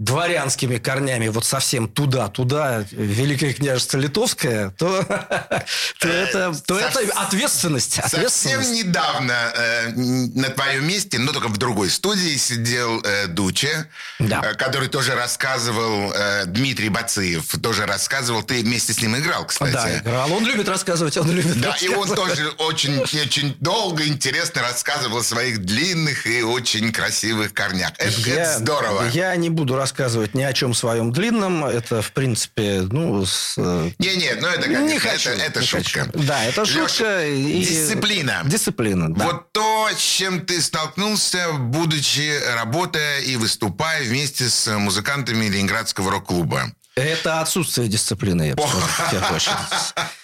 дворянскими 0.03 0.77
корнями 0.77 1.29
вот 1.29 1.45
совсем 1.45 1.87
туда-туда, 1.87 2.85
Великое 2.91 3.53
княжество 3.53 3.97
Литовское, 3.97 4.71
то, 4.71 5.03
то, 5.99 6.07
это, 6.07 6.53
то 6.65 6.77
это 6.77 6.99
ответственность. 7.15 7.93
Совсем 7.93 8.19
ответственность. 8.19 8.71
недавно 8.71 9.33
э, 9.55 9.89
на 9.95 10.49
твоем 10.49 10.85
месте, 10.87 11.19
но 11.19 11.31
только 11.31 11.47
в 11.47 11.57
другой 11.57 11.89
студии, 11.89 12.35
сидел 12.37 12.99
э, 13.03 13.27
Дуче, 13.27 13.87
Да. 14.19 14.41
э, 14.43 14.53
который 14.55 14.89
тоже 14.89 15.15
рассказывал, 15.15 16.11
э, 16.13 16.45
Дмитрий 16.47 16.89
Бацеев 16.89 17.45
тоже 17.61 17.85
рассказывал, 17.85 18.43
ты 18.43 18.61
вместе 18.61 18.91
с 18.93 19.01
ним 19.01 19.15
играл, 19.15 19.45
кстати. 19.45 19.71
Да, 19.71 19.97
играл. 19.99 20.33
Он 20.33 20.45
любит 20.45 20.67
рассказывать, 20.67 21.15
он 21.17 21.31
любит 21.31 21.61
Да, 21.61 21.75
и 21.79 21.87
он 21.87 22.09
тоже 22.13 22.49
очень, 22.57 22.99
очень 22.99 23.55
долго, 23.61 24.05
интересно 24.05 24.61
рассказывал 24.63 25.19
о 25.19 25.23
своих 25.23 25.59
длинных 25.59 26.27
и 26.27 26.41
очень 26.43 26.91
красивых 26.91 27.53
корнях. 27.53 27.91
Это, 27.97 28.29
это 28.29 28.59
здорово. 28.59 29.09
Я 29.13 29.33
не 29.37 29.49
буду 29.49 29.75
рассказывать 29.75 29.92
ни 30.33 30.41
о 30.41 30.53
чем 30.53 30.73
своем 30.73 31.11
длинном. 31.11 31.65
Это, 31.65 32.01
в 32.01 32.11
принципе, 32.11 32.81
ну, 32.91 33.25
с, 33.25 33.55
э, 33.57 33.91
Не-не, 33.99 34.35
ну 34.41 34.47
это, 34.47 34.67
не 34.69 34.75
конечно, 34.75 35.09
хочу. 35.11 35.29
это, 35.31 35.41
это 35.43 35.59
не 35.61 35.65
шутка. 35.65 35.99
хочу. 36.05 36.11
Да, 36.25 36.43
это 36.45 36.61
Лёша, 36.61 36.87
шутка. 36.87 37.25
и- 37.27 37.63
Дисциплина. 37.63 38.41
Дисциплина, 38.45 39.13
да. 39.13 39.25
Вот 39.25 39.51
то, 39.51 39.89
с 39.95 40.01
чем 40.01 40.45
ты 40.45 40.61
столкнулся, 40.61 41.53
будучи, 41.53 42.39
работая 42.55 43.19
и 43.19 43.35
выступая 43.35 44.03
вместе 44.03 44.49
с 44.49 44.67
музыкантами 44.77 45.45
Ленинградского 45.45 46.11
рок-клуба. 46.11 46.71
Это 46.95 47.41
отсутствие 47.41 47.87
дисциплины, 47.87 48.43
я 48.49 48.55
бы 48.55 48.61
сказал, 48.61 48.87
в 48.87 49.11
первую 49.11 49.35
очередь. 49.35 49.57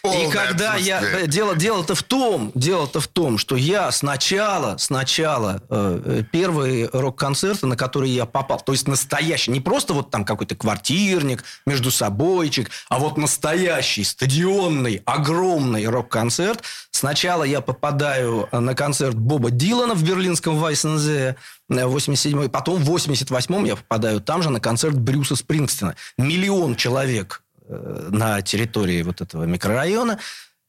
И 0.29 0.32
когда 0.32 0.75
я... 0.75 1.25
Дело, 1.25 1.55
дело-то 1.55 1.95
в 1.95 2.03
том, 2.03 2.51
дело-то 2.53 3.01
в 3.01 3.08
том, 3.08 3.39
что 3.39 3.55
я 3.55 3.91
сначала, 3.91 4.77
сначала 4.77 5.63
э, 5.67 6.01
э, 6.05 6.23
первые 6.32 6.88
рок-концерты, 6.93 7.65
на 7.65 7.75
которые 7.75 8.13
я 8.13 8.25
попал, 8.25 8.62
то 8.62 8.71
есть 8.71 8.88
настоящий, 8.88 9.49
не 9.49 9.62
просто 9.62 9.93
вот 9.93 10.12
там 10.12 10.23
какой-то 10.23 10.55
квартирник, 10.55 11.43
между 11.65 11.89
собойчик, 11.89 12.69
а 12.88 12.99
вот 12.99 13.17
настоящий, 13.17 14.03
стадионный, 14.03 15.01
огромный 15.05 15.88
рок-концерт. 15.88 16.62
Сначала 16.91 17.43
я 17.43 17.62
попадаю 17.62 18.47
на 18.51 18.75
концерт 18.75 19.15
Боба 19.15 19.49
Дилана 19.49 19.95
в 19.95 20.03
берлинском 20.03 20.60
Вайсензе, 20.60 21.36
87-й. 21.69 22.49
Потом 22.49 22.84
в 22.84 22.95
88-м 22.95 23.65
я 23.65 23.75
попадаю 23.75 24.21
там 24.21 24.41
же 24.43 24.49
на 24.49 24.60
концерт 24.60 24.95
Брюса 24.95 25.36
Спрингстина. 25.36 25.95
Миллион 26.17 26.75
человек 26.75 27.43
э, 27.67 28.10
на 28.12 28.41
территории 28.41 29.01
вот 29.03 29.21
этого 29.21 29.43
микрорайона. 29.43 30.19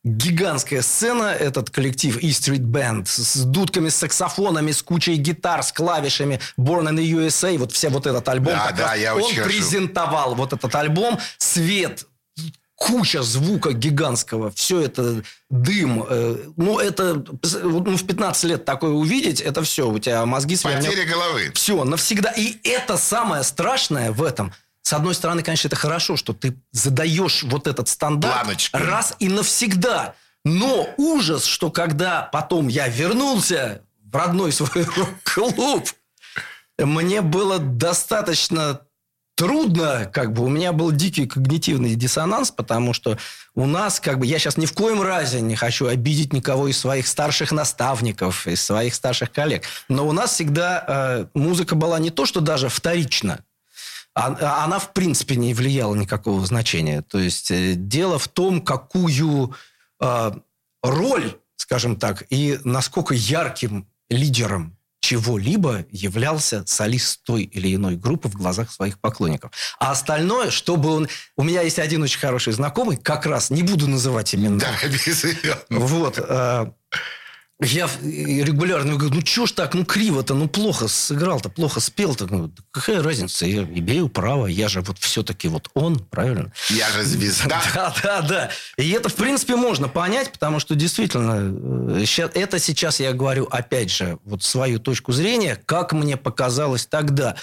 Гигантская 0.02 0.80
сцена, 0.80 1.24
этот 1.24 1.68
коллектив 1.68 2.16
E 2.22 2.30
Street 2.30 2.64
Band 2.64 3.04
с 3.06 3.44
дудками, 3.44 3.90
с 3.90 3.96
саксофонами, 3.96 4.72
с 4.72 4.82
кучей 4.82 5.16
гитар, 5.16 5.62
с 5.62 5.72
клавишами 5.72 6.40
Born 6.58 6.88
in 6.88 6.96
the 6.96 7.26
USA, 7.26 7.58
вот 7.58 7.72
все 7.72 7.90
вот 7.90 8.06
этот 8.06 8.26
альбом. 8.26 8.54
Да, 8.54 8.68
как 8.68 8.76
да, 8.76 8.86
раз 8.92 8.98
я 8.98 9.14
он 9.14 9.30
презентовал 9.44 10.34
вот 10.34 10.54
этот 10.54 10.74
альбом, 10.74 11.18
свет, 11.36 12.06
куча 12.80 13.22
звука 13.22 13.72
гигантского, 13.74 14.50
все 14.50 14.80
это 14.80 15.22
дым. 15.50 16.02
э, 16.08 16.36
ну, 16.56 16.78
это 16.78 17.22
ну, 17.62 17.96
в 17.96 18.06
15 18.06 18.44
лет 18.44 18.64
такое 18.64 18.90
увидеть, 18.90 19.42
это 19.42 19.62
все, 19.62 19.86
у 19.86 19.98
тебя 19.98 20.24
мозги 20.24 20.56
свернет. 20.56 20.86
Потеря 20.86 21.04
головы. 21.04 21.52
Все, 21.54 21.84
навсегда. 21.84 22.30
И 22.30 22.56
это 22.64 22.96
самое 22.96 23.42
страшное 23.42 24.12
в 24.12 24.22
этом. 24.22 24.54
С 24.80 24.94
одной 24.94 25.14
стороны, 25.14 25.42
конечно, 25.42 25.68
это 25.68 25.76
хорошо, 25.76 26.16
что 26.16 26.32
ты 26.32 26.56
задаешь 26.72 27.42
вот 27.42 27.66
этот 27.66 27.88
стандарт 27.88 28.44
Планочку. 28.44 28.78
раз 28.78 29.14
и 29.18 29.28
навсегда. 29.28 30.14
Но 30.46 30.88
ужас, 30.96 31.44
что 31.44 31.70
когда 31.70 32.22
потом 32.32 32.68
я 32.68 32.88
вернулся 32.88 33.82
в 34.02 34.16
родной 34.16 34.52
свой 34.52 34.86
клуб, 35.22 35.86
мне 36.78 37.20
было 37.20 37.58
достаточно 37.58 38.80
трудно, 39.40 40.05
как 40.12 40.35
бы 40.35 40.44
у 40.44 40.50
меня 40.50 40.70
был 40.74 40.92
дикий 40.92 41.26
когнитивный 41.26 41.94
диссонанс, 41.94 42.50
потому 42.50 42.92
что 42.92 43.16
у 43.55 43.64
нас, 43.64 43.98
как 43.98 44.18
бы, 44.18 44.26
я 44.26 44.38
сейчас 44.38 44.59
ни 44.59 44.66
в 44.66 44.74
коем 44.74 45.00
разе 45.00 45.40
не 45.40 45.57
хочу 45.57 45.87
обидеть 45.87 46.35
никого 46.35 46.68
из 46.68 46.79
своих 46.79 47.07
старших 47.07 47.50
наставников, 47.50 48.46
из 48.46 48.62
своих 48.62 48.94
старших 48.94 49.33
коллег, 49.33 49.62
но 49.88 50.07
у 50.07 50.12
нас 50.12 50.35
всегда 50.35 50.85
э, 50.87 51.26
музыка 51.33 51.74
была 51.74 51.98
не 51.98 52.11
то, 52.11 52.26
что 52.26 52.42
даже 52.42 52.68
вторично, 52.68 53.38
а- 54.14 54.62
она 54.62 54.79
в 54.79 54.92
принципе 54.92 55.37
не 55.37 55.55
влияла 55.55 55.94
никакого 55.94 56.44
значения. 56.44 57.00
То 57.00 57.18
есть 57.18 57.50
э, 57.50 57.72
дело 57.76 58.18
в 58.18 58.29
том, 58.29 58.61
какую 58.61 59.57
э, 60.00 60.33
роль, 60.83 61.38
скажем 61.57 61.96
так, 61.96 62.24
и 62.29 62.59
насколько 62.64 63.14
ярким 63.14 63.88
лидером 64.11 64.76
чего-либо 65.00 65.86
являлся 65.90 66.64
солист 66.66 67.22
той 67.24 67.42
или 67.44 67.74
иной 67.74 67.96
группы 67.96 68.28
в 68.28 68.34
глазах 68.34 68.70
своих 68.70 69.00
поклонников. 69.00 69.52
А 69.78 69.90
остальное, 69.90 70.50
чтобы 70.50 70.90
он... 70.90 71.08
У 71.36 71.42
меня 71.42 71.62
есть 71.62 71.78
один 71.78 72.02
очень 72.02 72.20
хороший 72.20 72.52
знакомый, 72.52 72.96
как 72.96 73.26
раз, 73.26 73.50
не 73.50 73.62
буду 73.62 73.88
называть 73.88 74.34
именно. 74.34 74.58
Да, 74.58 74.68
обязательно. 74.82 75.56
Вот. 75.70 76.18
э, 76.18 76.66
Я 77.62 77.90
регулярно 78.02 78.96
говорю, 78.96 79.16
ну 79.16 79.26
что 79.26 79.44
ж 79.44 79.52
так, 79.52 79.74
ну 79.74 79.84
криво-то, 79.84 80.34
ну 80.34 80.48
плохо 80.48 80.88
сыграл-то, 80.88 81.50
плохо 81.50 81.80
спел-то. 81.80 82.26
Ну, 82.26 82.50
какая 82.70 83.02
разница, 83.02 83.44
я 83.44 83.62
имею 83.62 84.08
право, 84.08 84.46
я 84.46 84.68
же 84.68 84.80
вот 84.80 84.98
все-таки 84.98 85.48
вот 85.48 85.68
он, 85.74 85.98
правильно? 85.98 86.52
Я 86.70 86.90
же 86.90 87.02
звезда. 87.04 87.60
Да, 87.74 87.94
да, 88.02 88.20
да. 88.22 88.50
И 88.76 88.90
это, 88.90 89.08
в 89.08 89.14
принципе, 89.14 89.56
можно 89.56 89.88
понять, 89.88 90.32
потому 90.32 90.58
что 90.58 90.74
действительно, 90.74 92.00
э, 92.00 92.28
это 92.34 92.58
сейчас 92.58 93.00
я 93.00 93.12
говорю, 93.12 93.46
опять 93.50 93.90
же, 93.90 94.18
вот 94.24 94.42
свою 94.42 94.78
точку 94.78 95.12
зрения, 95.12 95.60
как 95.66 95.92
мне 95.92 96.16
показалось 96.16 96.86
тогда. 96.86 97.36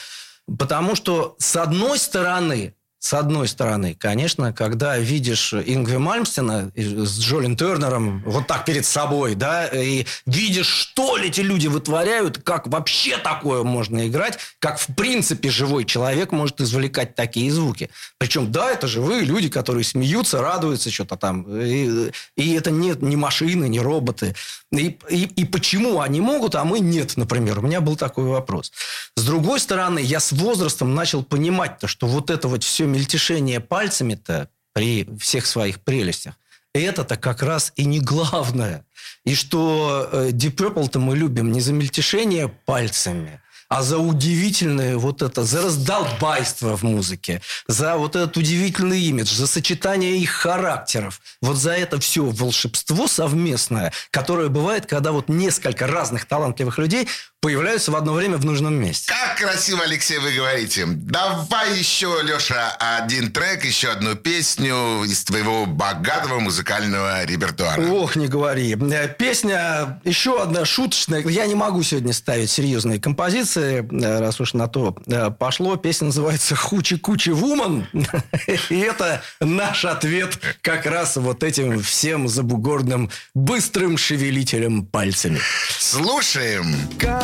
Потому 0.58 0.96
что, 0.96 1.36
с 1.40 1.56
одной 1.56 2.00
стороны, 2.00 2.74
с 3.00 3.14
одной 3.14 3.48
стороны, 3.48 3.96
конечно, 3.98 4.54
когда 4.54 4.98
видишь 4.98 5.54
Ингви 5.54 5.98
Мальмстена 5.98 6.72
с 6.76 7.20
Джолин 7.20 7.56
Тернером 7.56 8.24
вот 8.26 8.48
так 8.48 8.66
перед 8.66 8.86
собой, 8.86 9.36
да, 9.36 9.68
и 9.68 10.06
видишь, 10.26 10.68
что 10.68 11.18
эти 11.18 11.42
люди 11.42 11.68
вытворяют, 11.68 12.40
как 12.40 12.68
вообще 12.68 13.18
такое 13.18 13.64
можно 13.64 14.08
играть, 14.08 14.40
как 14.60 14.80
в 14.80 14.88
принципе 14.96 15.50
живой 15.50 15.86
человек 15.86 16.32
может 16.32 16.60
извлекать 16.60 17.14
такие 17.14 17.52
звуки. 17.52 17.90
Причем, 18.18 18.52
да, 18.52 18.72
это 18.72 18.88
живые 18.88 19.24
люди, 19.24 19.50
которые 19.50 19.84
смеются, 19.84 20.42
радуются, 20.42 20.90
что-то 20.90 21.18
там. 21.18 21.46
И, 21.62 22.12
и 22.36 22.54
это 22.54 22.72
нет 22.72 23.04
ни 23.04 23.16
машины, 23.16 23.70
ни 23.70 23.80
роботы. 23.80 24.36
И, 24.72 24.98
и, 25.10 25.24
и 25.24 25.46
почему 25.46 26.02
они 26.02 26.20
могут, 26.20 26.56
а 26.56 26.64
мы 26.66 26.80
нет, 26.80 27.16
например? 27.16 27.60
У 27.60 27.62
меня 27.62 27.80
был 27.80 27.96
такой 27.96 28.26
вопрос. 28.26 28.72
С 29.16 29.24
другой 29.24 29.60
стороны, 29.60 30.00
я 30.00 30.20
с 30.20 30.32
возрастом 30.32 30.94
начал 30.96 31.24
понимать-то, 31.24 31.88
что 31.88 32.08
вот 32.08 32.30
это 32.30 32.48
вот 32.48 32.64
все 32.64 32.87
мельтешение 32.88 33.60
пальцами-то 33.60 34.50
при 34.74 35.08
всех 35.20 35.46
своих 35.46 35.82
прелестях, 35.82 36.36
это-то 36.74 37.18
как 37.18 37.42
раз 37.42 37.74
и 37.76 37.86
не 37.86 38.00
главное. 38.00 38.86
И 39.26 39.36
что 39.36 40.10
э, 40.12 40.30
Deep 40.30 40.56
Purple-то 40.56 41.00
мы 41.00 41.18
любим 41.18 41.52
не 41.52 41.62
за 41.62 41.74
мельтешение 41.74 42.48
пальцами, 42.48 43.42
а 43.70 43.82
за 43.82 43.98
удивительное 43.98 44.98
вот 44.98 45.22
это, 45.22 45.44
за 45.44 45.62
раздолбайство 45.62 46.78
в 46.78 46.84
музыке, 46.84 47.42
за 47.68 47.98
вот 47.98 48.16
этот 48.16 48.38
удивительный 48.38 49.02
имидж, 49.02 49.34
за 49.34 49.48
сочетание 49.48 50.18
их 50.18 50.30
характеров. 50.30 51.20
Вот 51.42 51.58
за 51.58 51.72
это 51.72 52.00
все 52.00 52.24
волшебство 52.24 53.08
совместное, 53.08 53.92
которое 54.12 54.48
бывает, 54.48 54.86
когда 54.86 55.12
вот 55.12 55.28
несколько 55.28 55.88
разных 55.88 56.26
талантливых 56.26 56.78
людей 56.78 57.08
появляются 57.42 57.92
в 57.92 57.96
одно 57.96 58.14
время 58.14 58.38
в 58.38 58.46
нужном 58.46 58.74
месте. 58.76 59.08
Как 59.08 59.38
красиво, 59.38 59.84
Алексей, 59.84 60.18
вы 60.18 60.34
говорите. 60.34 60.86
Давай 60.88 61.78
еще, 61.78 62.20
Леша, 62.24 62.76
один 62.80 63.32
трек, 63.32 63.64
еще 63.64 63.90
одну 63.90 64.16
песню 64.16 65.04
из 65.04 65.24
твоего 65.24 65.66
богатого 65.66 66.40
музыкального 66.40 67.24
репертуара. 67.26 67.80
Ох, 67.92 68.16
не 68.16 68.28
говори. 68.28 68.76
Э, 68.76 69.08
Песня 69.08 70.02
еще 70.04 70.42
одна 70.42 70.66
шуточная. 70.66 71.22
Я 71.28 71.46
не 71.46 71.56
могу 71.56 71.84
сегодня 71.84 72.12
ставить 72.12 72.50
серьезные 72.50 73.00
композиции, 73.00 73.88
э, 73.88 74.20
раз 74.20 74.42
уж 74.42 74.54
на 74.54 74.68
то 74.68 74.98
э, 75.06 75.30
пошло. 75.30 75.76
Песня 75.76 76.08
называется 76.08 76.56
«Хучи-кучи 76.56 77.30
вуман». 77.30 77.88
И 78.70 78.80
это 78.80 79.22
наш 79.40 79.86
ответ 79.86 80.40
как 80.62 80.88
раз 80.88 81.18
вот 81.18 81.44
этим 81.44 81.82
всем 81.84 82.28
забугорным 82.28 83.12
быстрым 83.36 83.98
шевелителем 83.98 84.86
пальцами. 84.88 85.40
Слушаем. 85.78 86.76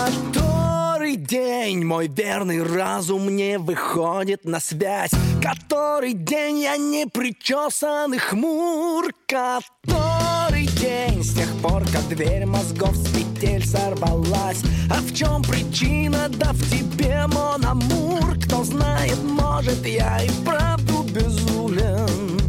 Который 0.04 1.16
день 1.16 1.86
мой 1.86 2.10
верный 2.10 2.62
разум 2.62 3.34
не 3.34 3.58
выходит 3.58 4.44
на 4.44 4.60
связь. 4.60 5.12
Который 5.42 6.12
день 6.12 6.60
я 6.60 6.76
не 6.76 7.06
причесан 7.06 8.14
и 8.14 8.18
хмур. 8.18 9.14
Который 9.26 10.66
день 10.82 11.24
с 11.24 11.36
тех 11.36 11.50
пор, 11.62 11.84
как 11.84 12.06
дверь 12.10 12.46
мозгов 12.46 12.98
с 12.98 13.08
петель 13.14 13.66
сорвалась. 13.66 14.62
А 14.90 14.96
в 14.96 15.14
чем 15.14 15.42
причина, 15.42 16.28
да 16.28 16.52
в 16.52 16.70
тебе, 16.70 17.26
мон 17.28 17.64
амур 17.66 18.38
Кто 18.46 18.66
знает, 18.66 19.24
может, 19.24 19.86
я 19.86 20.22
и 20.22 20.30
правду 20.44 21.04
безумен. 21.04 22.42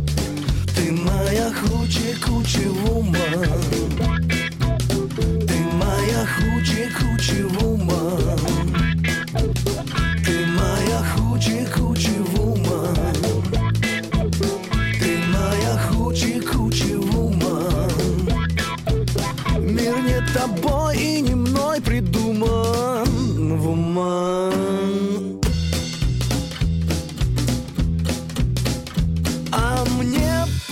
Ты 0.75 0.91
моя 0.91 1.53
хучи-кучи 1.53 2.67
вума 2.67 3.19
ты 3.71 4.44
моя 6.65 6.89
хучи-хучи 6.91 7.43
вума 7.43 8.19
Ты 10.25 10.47
моя 10.47 11.01
хучи-хучи 11.15 12.19
вума 12.33 12.95
Ты 14.99 15.19
моя 15.33 15.79
хучи-хучи 15.89 16.95
вума 16.95 17.89
Мир 19.59 19.95
не 20.03 20.21
тобой 20.33 20.97
и 20.97 21.21
не 21.21 21.35
мной 21.35 21.81
придуман 21.81 23.59
вума 23.59 24.51
А 24.53 24.74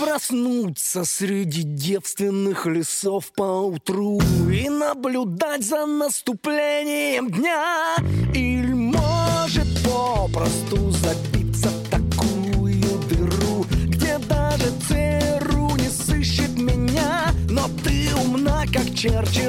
проснуться 0.03 1.05
среди 1.05 1.63
девственных 1.63 2.65
лесов 2.65 3.31
по 3.31 3.61
утру 3.61 4.21
И 4.51 4.67
наблюдать 4.67 5.63
за 5.63 5.85
наступлением 5.85 7.31
дня. 7.31 7.95
Или 8.33 8.73
может 8.73 9.67
попросту 9.83 10.91
забиться 10.91 11.69
в 11.69 11.89
такую 11.89 12.99
дыру 13.09 13.65
Где 13.87 14.17
даже 14.17 14.71
ЦРУ 14.87 15.75
не 15.77 15.89
сыщет 15.89 16.57
меня. 16.57 17.31
Но 17.49 17.69
ты 17.83 18.09
умна, 18.25 18.65
как 18.73 18.93
Черчилль 18.93 19.42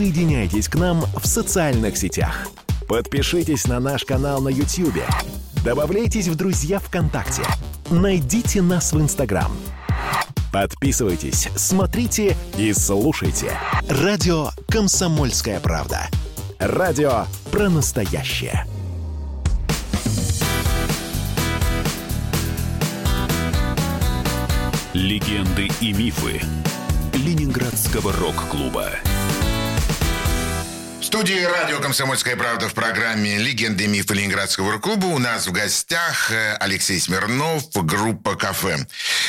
Присоединяйтесь 0.00 0.66
к 0.66 0.76
нам 0.76 1.04
в 1.14 1.26
социальных 1.26 1.98
сетях. 1.98 2.48
Подпишитесь 2.88 3.66
на 3.66 3.80
наш 3.80 4.06
канал 4.06 4.40
на 4.40 4.48
YouTube. 4.48 5.02
Добавляйтесь 5.62 6.26
в 6.26 6.36
друзья 6.36 6.78
ВКонтакте. 6.78 7.42
Найдите 7.90 8.62
нас 8.62 8.94
в 8.94 8.98
Инстаграм. 8.98 9.52
Подписывайтесь, 10.54 11.50
смотрите 11.54 12.34
и 12.56 12.72
слушайте. 12.72 13.52
Радио 13.90 14.48
«Комсомольская 14.68 15.60
правда». 15.60 16.08
Радио 16.58 17.26
про 17.52 17.68
настоящее. 17.68 18.64
Легенды 24.94 25.68
и 25.82 25.92
мифы 25.92 26.40
Ленинградского 27.12 28.14
рок-клуба. 28.14 28.88
Студии 31.10 31.42
радио 31.42 31.80
«Комсомольская 31.80 32.36
правда» 32.36 32.68
в 32.68 32.72
программе 32.74 33.36
«Легенды 33.36 33.82
и 33.82 33.86
мифы 33.88 34.14
Ленинградского 34.14 34.78
клуба» 34.78 35.06
у 35.06 35.18
нас 35.18 35.48
в 35.48 35.50
гостях 35.50 36.30
э, 36.30 36.56
Алексей 36.60 37.00
Смирнов, 37.00 37.64
группа 37.74 38.36
«Кафе». 38.36 38.86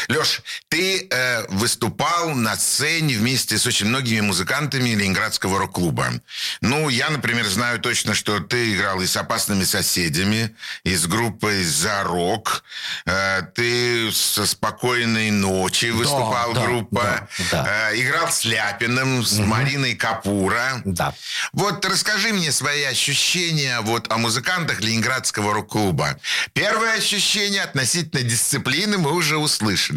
Леш, 0.07 0.41
ты 0.69 1.07
э, 1.09 1.45
выступал 1.49 2.31
на 2.31 2.55
сцене 2.55 3.15
вместе 3.15 3.57
с 3.57 3.65
очень 3.65 3.87
многими 3.87 4.21
музыкантами 4.21 4.89
Ленинградского 4.89 5.59
рок-клуба. 5.59 6.13
Ну, 6.61 6.89
я, 6.89 7.09
например, 7.09 7.47
знаю 7.47 7.79
точно, 7.79 8.13
что 8.13 8.39
ты 8.39 8.73
играл 8.73 9.01
и 9.01 9.07
с 9.07 9.17
«Опасными 9.17 9.63
соседями», 9.63 10.55
и 10.83 10.95
с 10.95 11.05
группой 11.05 11.63
«За 11.63 12.03
рок». 12.03 12.63
Э, 13.05 13.41
ты 13.55 14.11
со 14.11 14.45
«Спокойной 14.45 15.31
ночи» 15.31 15.91
выступал 15.91 16.53
да, 16.53 16.65
группа. 16.65 17.27
да, 17.51 17.63
да. 17.63 17.91
Э, 17.91 18.01
играл 18.01 18.31
с 18.31 18.45
Ляпиным, 18.45 19.25
с 19.25 19.37
Мариной 19.37 19.95
Капура. 19.95 20.81
Да. 20.85 21.13
Вот 21.53 21.85
расскажи 21.85 22.33
мне 22.33 22.51
свои 22.51 22.83
ощущения 22.83 23.81
вот 23.81 24.11
о 24.11 24.17
музыкантах 24.17 24.81
Ленинградского 24.81 25.53
рок-клуба. 25.53 26.19
Первое 26.53 26.97
ощущение 26.97 27.63
относительно 27.63 28.23
дисциплины 28.23 28.97
мы 28.97 29.13
уже 29.13 29.37
услышали. 29.37 29.90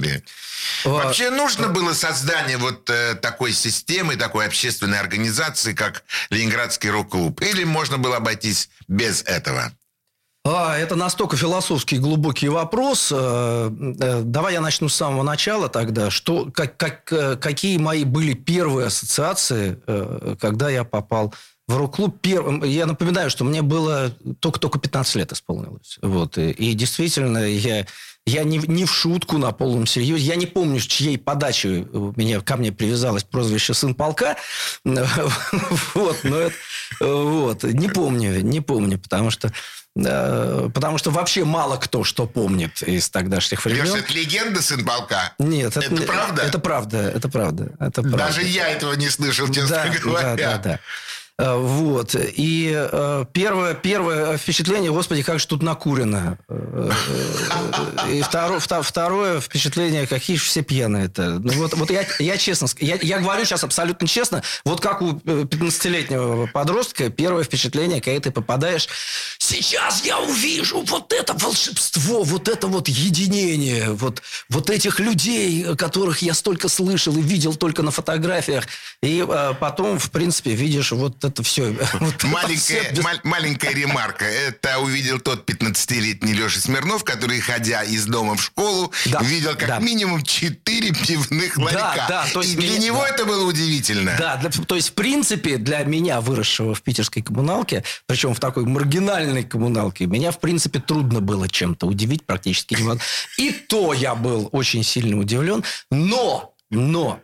Вообще 0.84 1.30
нужно 1.30 1.68
было 1.68 1.92
создание 1.92 2.56
вот 2.56 2.88
э, 2.90 3.14
такой 3.14 3.52
системы, 3.52 4.16
такой 4.16 4.46
общественной 4.46 4.98
организации, 4.98 5.72
как 5.72 6.04
Ленинградский 6.30 6.90
рок-клуб? 6.90 7.40
Или 7.42 7.64
можно 7.64 7.98
было 7.98 8.16
обойтись 8.16 8.68
без 8.88 9.22
этого? 9.22 9.72
А, 10.46 10.76
это 10.76 10.94
настолько 10.94 11.36
философский 11.36 11.98
глубокий 11.98 12.48
вопрос. 12.48 13.10
Э, 13.14 13.70
э, 14.00 14.22
Давай 14.22 14.54
я 14.54 14.60
начну 14.60 14.88
с 14.88 14.94
самого 14.94 15.22
начала 15.22 15.68
тогда. 15.68 16.10
Что, 16.10 16.50
как, 16.52 16.76
как, 16.76 17.04
какие 17.40 17.78
мои 17.78 18.04
были 18.04 18.34
первые 18.34 18.88
ассоциации, 18.88 19.80
когда 20.38 20.68
я 20.68 20.84
попал 20.84 21.30
в 21.30 21.53
рок-клуб? 21.68 22.18
Первым, 22.20 22.62
я 22.64 22.86
напоминаю, 22.86 23.30
что 23.30 23.44
мне 23.44 23.62
было 23.62 24.10
только-только 24.40 24.78
15 24.78 25.14
лет 25.16 25.32
исполнилось. 25.32 25.98
Вот. 26.02 26.38
И, 26.38 26.50
и 26.50 26.74
действительно, 26.74 27.38
я, 27.38 27.86
я 28.26 28.44
не, 28.44 28.58
не 28.58 28.84
в 28.84 28.92
шутку, 28.92 29.38
на 29.38 29.52
полном 29.52 29.86
серьезе. 29.86 30.24
Я 30.24 30.36
не 30.36 30.46
помню, 30.46 30.80
с 30.80 30.84
чьей 30.86 31.18
подачи 31.18 31.86
у 31.92 32.12
меня, 32.16 32.40
ко 32.40 32.56
мне 32.56 32.72
привязалось 32.72 33.24
прозвище 33.24 33.74
«сын 33.74 33.94
полка». 33.94 34.36
Вот, 35.94 36.18
но 36.24 36.36
это, 36.38 36.54
вот, 37.00 37.62
не 37.64 37.88
помню, 37.88 38.40
не 38.40 38.60
помню, 38.60 38.98
потому 38.98 39.30
что 39.30 39.52
э, 39.96 40.70
Потому 40.74 40.98
что 40.98 41.10
вообще 41.10 41.44
мало 41.44 41.76
кто 41.76 42.04
что 42.04 42.26
помнит 42.26 42.82
из 42.82 43.08
тогдашних 43.10 43.64
времен. 43.64 43.94
это 43.94 44.12
легенда 44.12 44.60
сын 44.62 44.84
полка? 44.84 45.32
Нет, 45.38 45.76
Это 45.76 45.92
не- 45.92 46.06
правда? 46.06 46.42
Это 46.42 46.58
правда, 46.58 46.98
это 46.98 47.28
правда, 47.28 47.72
это 47.78 48.02
правда. 48.02 48.18
Даже 48.18 48.42
я 48.42 48.68
этого 48.68 48.94
не 48.94 49.08
слышал, 49.08 49.48
честно 49.48 49.68
да, 49.76 49.88
говоря. 49.88 50.36
Да, 50.36 50.36
да, 50.36 50.58
да. 50.58 50.80
Э, 51.38 51.56
Вот. 51.56 52.14
И 52.14 52.72
э, 52.74 53.24
первое, 53.32 53.74
первое 53.74 54.36
впечатление, 54.38 54.90
господи, 54.92 55.22
как 55.22 55.40
же 55.40 55.46
тут 55.48 55.62
накурено. 55.62 56.38
Э, 56.48 56.90
И 58.10 58.22
второе, 58.22 58.60
вто- 58.60 58.82
второе 58.82 59.40
впечатление, 59.40 60.06
какие 60.06 60.36
же 60.36 60.44
все 60.44 60.62
пьяные 60.62 61.06
это. 61.06 61.40
Ну, 61.40 61.52
вот, 61.54 61.74
вот 61.74 61.90
я, 61.90 62.06
я 62.20 62.36
честно, 62.36 62.68
я, 62.78 62.96
я 63.02 63.18
говорю 63.18 63.44
сейчас 63.44 63.64
абсолютно 63.64 64.06
честно, 64.06 64.42
вот 64.64 64.80
как 64.80 65.02
у 65.02 65.20
э, 65.24 65.42
15-летнего 65.44 66.46
подростка, 66.52 67.10
первое 67.10 67.42
впечатление, 67.42 68.00
когда 68.00 68.20
ты 68.20 68.30
попадаешь, 68.30 68.88
сейчас 69.38 70.04
я 70.04 70.20
увижу 70.20 70.84
вот 70.86 71.12
это 71.12 71.34
волшебство, 71.34 72.22
вот 72.22 72.48
это 72.48 72.68
вот 72.68 72.88
единение, 72.88 73.90
вот, 73.90 74.22
вот 74.50 74.70
этих 74.70 75.00
людей, 75.00 75.74
которых 75.76 76.22
я 76.22 76.34
столько 76.34 76.68
слышал 76.68 77.16
и 77.16 77.22
видел 77.22 77.54
только 77.56 77.82
на 77.82 77.90
фотографиях. 77.90 78.66
И 79.02 79.26
потом, 79.58 79.98
в 79.98 80.10
принципе, 80.12 80.52
видишь 80.54 80.92
вот 80.92 81.23
это 81.24 81.42
все. 81.42 81.74
Вот 82.00 82.22
Маленькая, 82.24 83.20
маленькая 83.24 83.70
ремарка. 83.74 84.24
Это 84.24 84.78
увидел 84.78 85.18
тот 85.18 85.48
15-летний 85.48 86.32
Леша 86.32 86.60
Смирнов, 86.60 87.04
который, 87.04 87.40
ходя 87.40 87.82
из 87.82 88.06
дома 88.06 88.36
в 88.36 88.42
школу, 88.42 88.92
Да, 89.06 89.20
видел 89.22 89.56
как 89.56 89.68
да. 89.68 89.78
минимум 89.78 90.22
4 90.22 90.92
пивных 90.92 91.56
ларька. 91.56 92.06
да, 92.08 92.26
то 92.32 92.40
есть 92.42 92.54
И 92.54 92.56
для 92.56 92.68
меня- 92.70 92.78
него 92.86 93.00
да. 93.02 93.08
это 93.08 93.24
было 93.24 93.44
удивительно. 93.46 94.16
Да, 94.18 94.36
для- 94.36 94.50
то 94.50 94.76
есть, 94.76 94.90
в 94.90 94.92
принципе, 94.94 95.56
для 95.58 95.82
меня, 95.84 96.20
выросшего 96.20 96.74
в 96.74 96.82
питерской 96.82 97.22
коммуналке, 97.22 97.84
причем 98.06 98.34
в 98.34 98.40
такой 98.40 98.64
маргинальной 98.66 99.44
коммуналке, 99.44 100.06
меня, 100.06 100.30
в 100.30 100.40
принципе, 100.40 100.78
трудно 100.80 101.20
было 101.20 101.48
чем-то 101.48 101.86
удивить 101.86 102.26
практически. 102.26 102.76
И 103.38 103.50
то 103.52 103.92
я 103.94 104.14
был 104.14 104.48
очень 104.52 104.82
сильно 104.84 105.18
удивлен. 105.18 105.64
Но, 105.90 106.54
но, 106.70 107.20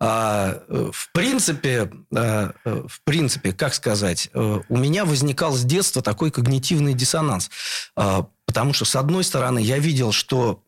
а, 0.00 0.62
э, 0.68 0.90
в 0.92 1.12
принципе, 1.12 1.90
а, 2.14 2.52
э, 2.64 2.82
в 2.88 3.02
принципе, 3.02 3.52
как 3.52 3.74
сказать, 3.74 4.30
э, 4.32 4.60
у 4.68 4.76
меня 4.76 5.04
возникал 5.04 5.52
с 5.52 5.64
детства 5.64 6.02
такой 6.02 6.30
когнитивный 6.30 6.94
диссонанс. 6.94 7.50
А, 7.96 8.28
Потому 8.48 8.72
что, 8.72 8.86
с 8.86 8.96
одной 8.96 9.24
стороны, 9.24 9.58
я 9.58 9.78
видел, 9.78 10.10
что 10.10 10.62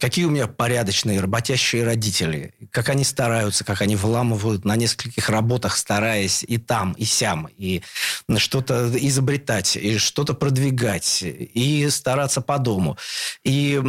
какие 0.00 0.24
у 0.24 0.30
меня 0.30 0.48
порядочные, 0.48 1.20
работящие 1.20 1.84
родители, 1.84 2.52
как 2.72 2.88
они 2.88 3.04
стараются, 3.04 3.62
как 3.64 3.80
они 3.80 3.94
вламывают 3.94 4.64
на 4.64 4.74
нескольких 4.74 5.28
работах, 5.28 5.76
стараясь 5.76 6.42
и 6.42 6.58
там, 6.58 6.94
и 6.94 7.04
сям, 7.04 7.48
и 7.56 7.82
что-то 8.38 8.90
изобретать, 8.92 9.76
и 9.76 9.98
что-то 9.98 10.34
продвигать, 10.34 11.22
и 11.22 11.88
стараться 11.90 12.40
по 12.40 12.58
дому. 12.58 12.98
И 13.44 13.80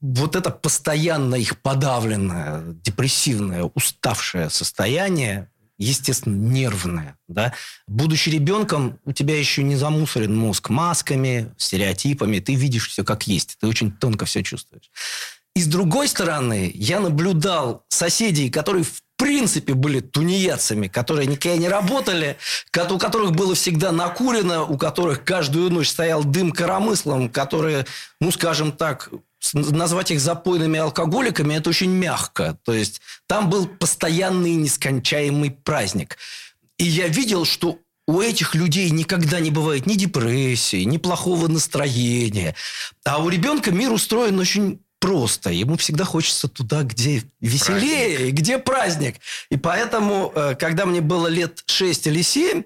вот 0.00 0.36
это 0.36 0.50
постоянно 0.50 1.34
их 1.34 1.60
подавленное, 1.60 2.62
депрессивное, 2.84 3.64
уставшее 3.74 4.50
состояние, 4.50 5.50
естественно, 5.78 6.34
нервное. 6.34 7.18
Да? 7.28 7.52
Будучи 7.86 8.28
ребенком, 8.28 8.98
у 9.04 9.12
тебя 9.12 9.38
еще 9.38 9.62
не 9.62 9.76
замусорен 9.76 10.36
мозг 10.36 10.70
масками, 10.70 11.54
стереотипами. 11.56 12.40
Ты 12.40 12.54
видишь 12.54 12.88
все 12.88 13.04
как 13.04 13.26
есть. 13.26 13.56
Ты 13.60 13.66
очень 13.66 13.92
тонко 13.92 14.24
все 14.24 14.42
чувствуешь. 14.42 14.90
И 15.54 15.62
с 15.62 15.66
другой 15.66 16.08
стороны, 16.08 16.70
я 16.74 17.00
наблюдал 17.00 17.84
соседей, 17.88 18.50
которые 18.50 18.84
в 18.84 19.02
принципе 19.16 19.72
были 19.72 20.00
тунеядцами, 20.00 20.88
которые 20.88 21.26
никогда 21.26 21.56
не 21.56 21.68
работали, 21.68 22.36
у 22.90 22.98
которых 22.98 23.32
было 23.32 23.54
всегда 23.54 23.90
накурено, 23.90 24.64
у 24.64 24.76
которых 24.76 25.24
каждую 25.24 25.70
ночь 25.70 25.88
стоял 25.88 26.22
дым 26.24 26.52
коромыслом, 26.52 27.30
которые, 27.30 27.86
ну, 28.20 28.30
скажем 28.30 28.72
так, 28.72 29.08
назвать 29.54 30.10
их 30.10 30.20
запойными 30.20 30.78
алкоголиками, 30.78 31.54
это 31.54 31.70
очень 31.70 31.90
мягко. 31.90 32.58
То 32.64 32.72
есть 32.72 33.00
там 33.26 33.50
был 33.50 33.66
постоянный 33.66 34.54
нескончаемый 34.54 35.50
праздник. 35.50 36.16
И 36.78 36.84
я 36.84 37.08
видел, 37.08 37.44
что 37.44 37.78
у 38.06 38.20
этих 38.20 38.54
людей 38.54 38.90
никогда 38.90 39.40
не 39.40 39.50
бывает 39.50 39.86
ни 39.86 39.94
депрессии, 39.94 40.84
ни 40.84 40.96
плохого 40.96 41.48
настроения. 41.48 42.54
А 43.04 43.22
у 43.22 43.28
ребенка 43.28 43.72
мир 43.72 43.92
устроен 43.92 44.38
очень 44.38 44.80
просто. 45.00 45.50
Ему 45.50 45.76
всегда 45.76 46.04
хочется 46.04 46.48
туда, 46.48 46.82
где 46.82 47.22
веселее, 47.40 48.16
праздник. 48.16 48.34
где 48.34 48.58
праздник. 48.58 49.16
И 49.50 49.56
поэтому, 49.56 50.32
э, 50.34 50.54
когда 50.58 50.86
мне 50.86 51.00
было 51.00 51.26
лет 51.26 51.62
6 51.66 52.06
или 52.06 52.22
7, 52.22 52.60
а, 52.60 52.64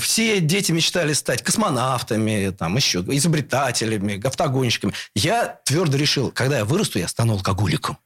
все 0.00 0.40
дети 0.40 0.72
мечтали 0.72 1.12
стать 1.12 1.42
космонавтами, 1.42 2.50
там, 2.50 2.76
еще 2.76 3.00
изобретателями, 3.06 4.24
автогонщиками. 4.24 4.94
Я 5.14 5.60
твердо 5.64 5.96
решил, 5.96 6.30
когда 6.30 6.58
я 6.58 6.64
вырасту, 6.64 6.98
я 6.98 7.08
стану 7.08 7.34
алкоголиком. 7.34 7.98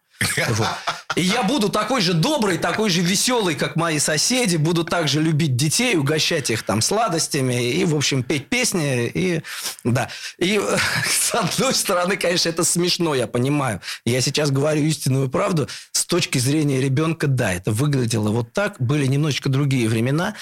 Вот. 0.48 0.68
И 1.16 1.22
я 1.22 1.42
буду 1.42 1.68
такой 1.68 2.00
же 2.00 2.12
добрый, 2.12 2.58
такой 2.58 2.90
же 2.90 3.00
веселый, 3.00 3.54
как 3.54 3.76
мои 3.76 3.98
соседи. 3.98 4.56
Буду 4.56 4.84
также 4.84 5.20
любить 5.20 5.56
детей, 5.56 5.96
угощать 5.96 6.50
их 6.50 6.62
там 6.62 6.80
сладостями 6.80 7.70
и, 7.72 7.84
в 7.84 7.94
общем, 7.94 8.22
петь 8.22 8.48
песни. 8.48 9.06
И, 9.14 9.42
да. 9.84 10.08
и 10.38 10.60
с 11.04 11.34
одной 11.34 11.74
стороны, 11.74 12.16
конечно, 12.16 12.48
это 12.48 12.64
смешно, 12.64 13.14
я 13.14 13.26
понимаю. 13.26 13.80
Я 14.04 14.20
сейчас 14.20 14.50
говорю 14.50 14.82
истинную 14.82 15.28
правду. 15.28 15.68
С 15.92 16.04
точки 16.04 16.38
зрения 16.38 16.80
ребенка, 16.80 17.26
да, 17.26 17.52
это 17.52 17.70
выглядело 17.70 18.30
вот 18.30 18.52
так. 18.52 18.80
Были 18.80 19.06
немножечко 19.06 19.48
другие 19.48 19.88
времена. 19.88 20.34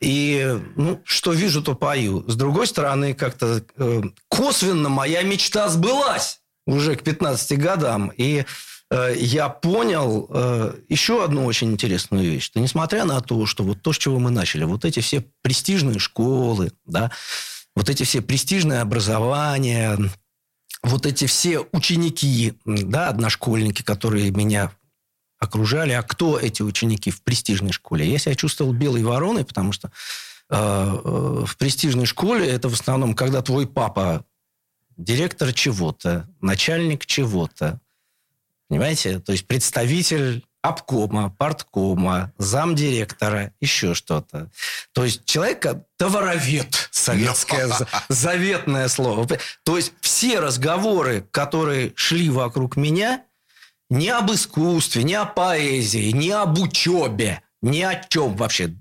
И, 0.00 0.60
ну, 0.76 1.00
что 1.04 1.32
вижу, 1.32 1.62
то 1.62 1.74
пою. 1.74 2.24
С 2.28 2.36
другой 2.36 2.66
стороны, 2.66 3.14
как-то 3.14 3.64
э, 3.76 4.02
косвенно 4.28 4.88
моя 4.88 5.22
мечта 5.22 5.68
сбылась 5.68 6.40
уже 6.66 6.94
к 6.94 7.02
15 7.02 7.58
годам. 7.58 8.12
И 8.16 8.44
э, 8.90 9.14
я 9.16 9.48
понял 9.48 10.28
э, 10.30 10.74
еще 10.88 11.24
одну 11.24 11.44
очень 11.46 11.72
интересную 11.72 12.30
вещь, 12.30 12.44
что 12.44 12.60
несмотря 12.60 13.04
на 13.04 13.20
то, 13.20 13.44
что 13.46 13.64
вот 13.64 13.82
то, 13.82 13.92
с 13.92 13.98
чего 13.98 14.18
мы 14.20 14.30
начали, 14.30 14.64
вот 14.64 14.84
эти 14.84 15.00
все 15.00 15.24
престижные 15.42 15.98
школы, 15.98 16.72
да, 16.84 17.10
вот 17.74 17.88
эти 17.88 18.04
все 18.04 18.22
престижные 18.22 18.80
образования, 18.80 19.98
вот 20.82 21.06
эти 21.06 21.26
все 21.26 21.66
ученики, 21.72 22.54
да, 22.64 23.08
одношкольники, 23.08 23.82
которые 23.82 24.30
меня 24.30 24.70
окружали. 25.38 25.92
А 25.92 26.02
кто 26.02 26.38
эти 26.38 26.62
ученики 26.62 27.10
в 27.10 27.22
престижной 27.22 27.72
школе? 27.72 28.10
Я 28.10 28.18
себя 28.18 28.34
чувствовал 28.34 28.72
белой 28.72 29.02
вороной, 29.02 29.44
потому 29.44 29.72
что 29.72 29.88
э, 30.50 30.54
э, 30.56 31.44
в 31.46 31.56
престижной 31.56 32.06
школе 32.06 32.48
это 32.48 32.68
в 32.68 32.74
основном, 32.74 33.14
когда 33.14 33.42
твой 33.42 33.66
папа 33.66 34.24
директор 34.96 35.52
чего-то, 35.52 36.28
начальник 36.40 37.06
чего-то. 37.06 37.80
Понимаете? 38.68 39.20
То 39.20 39.32
есть 39.32 39.46
представитель 39.46 40.44
обкома, 40.60 41.30
парткома, 41.38 42.32
замдиректора, 42.36 43.52
еще 43.60 43.94
что-то. 43.94 44.50
То 44.92 45.04
есть 45.04 45.24
человек 45.24 45.64
товаровед, 45.96 46.88
советское 46.90 47.70
заветное 48.08 48.88
слово. 48.88 49.26
То 49.62 49.76
есть 49.76 49.92
все 50.00 50.40
разговоры, 50.40 51.26
которые 51.30 51.92
шли 51.94 52.28
вокруг 52.28 52.76
меня, 52.76 53.22
ни 53.90 54.08
об 54.08 54.30
искусстве, 54.30 55.02
ни 55.02 55.14
о 55.14 55.24
поэзии, 55.24 56.10
ни 56.10 56.30
об 56.30 56.58
учебе, 56.58 57.42
ни 57.62 57.82
о 57.82 57.94
чем 58.08 58.36
вообще. 58.36 58.74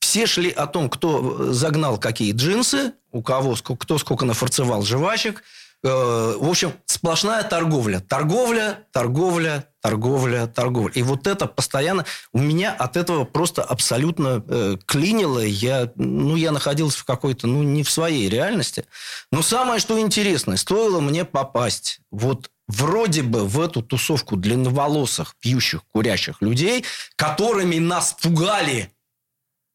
Все 0.00 0.26
шли 0.26 0.50
о 0.50 0.66
том, 0.66 0.88
кто 0.88 1.52
загнал 1.52 1.98
какие 1.98 2.32
джинсы, 2.32 2.92
у 3.12 3.22
кого 3.22 3.54
кто 3.54 3.98
сколько 3.98 4.24
нафарцевал 4.24 4.82
жвачек. 4.82 5.42
Э, 5.82 6.36
в 6.38 6.48
общем, 6.48 6.72
сплошная 6.86 7.42
торговля. 7.42 8.00
Торговля, 8.00 8.86
торговля, 8.92 9.68
торговля, 9.80 10.46
торговля. 10.46 10.92
И 10.94 11.02
вот 11.02 11.26
это 11.26 11.46
постоянно... 11.46 12.04
У 12.32 12.38
меня 12.38 12.72
от 12.72 12.96
этого 12.96 13.24
просто 13.24 13.62
абсолютно 13.62 14.44
э, 14.48 14.76
клинило. 14.84 15.40
Я, 15.40 15.90
ну, 15.96 16.36
я 16.36 16.52
находился 16.52 16.98
в 16.98 17.04
какой-то, 17.04 17.46
ну, 17.46 17.62
не 17.62 17.82
в 17.82 17.90
своей 17.90 18.28
реальности. 18.28 18.84
Но 19.30 19.42
самое, 19.42 19.80
что 19.80 19.98
интересное, 20.00 20.56
стоило 20.56 21.00
мне 21.00 21.24
попасть 21.24 22.00
вот 22.10 22.50
вроде 22.68 23.22
бы 23.22 23.46
в 23.46 23.60
эту 23.60 23.82
тусовку 23.82 24.36
длинноволосых, 24.36 25.34
пьющих, 25.40 25.84
курящих 25.92 26.40
людей, 26.40 26.84
которыми 27.16 27.78
нас 27.78 28.16
пугали 28.20 28.90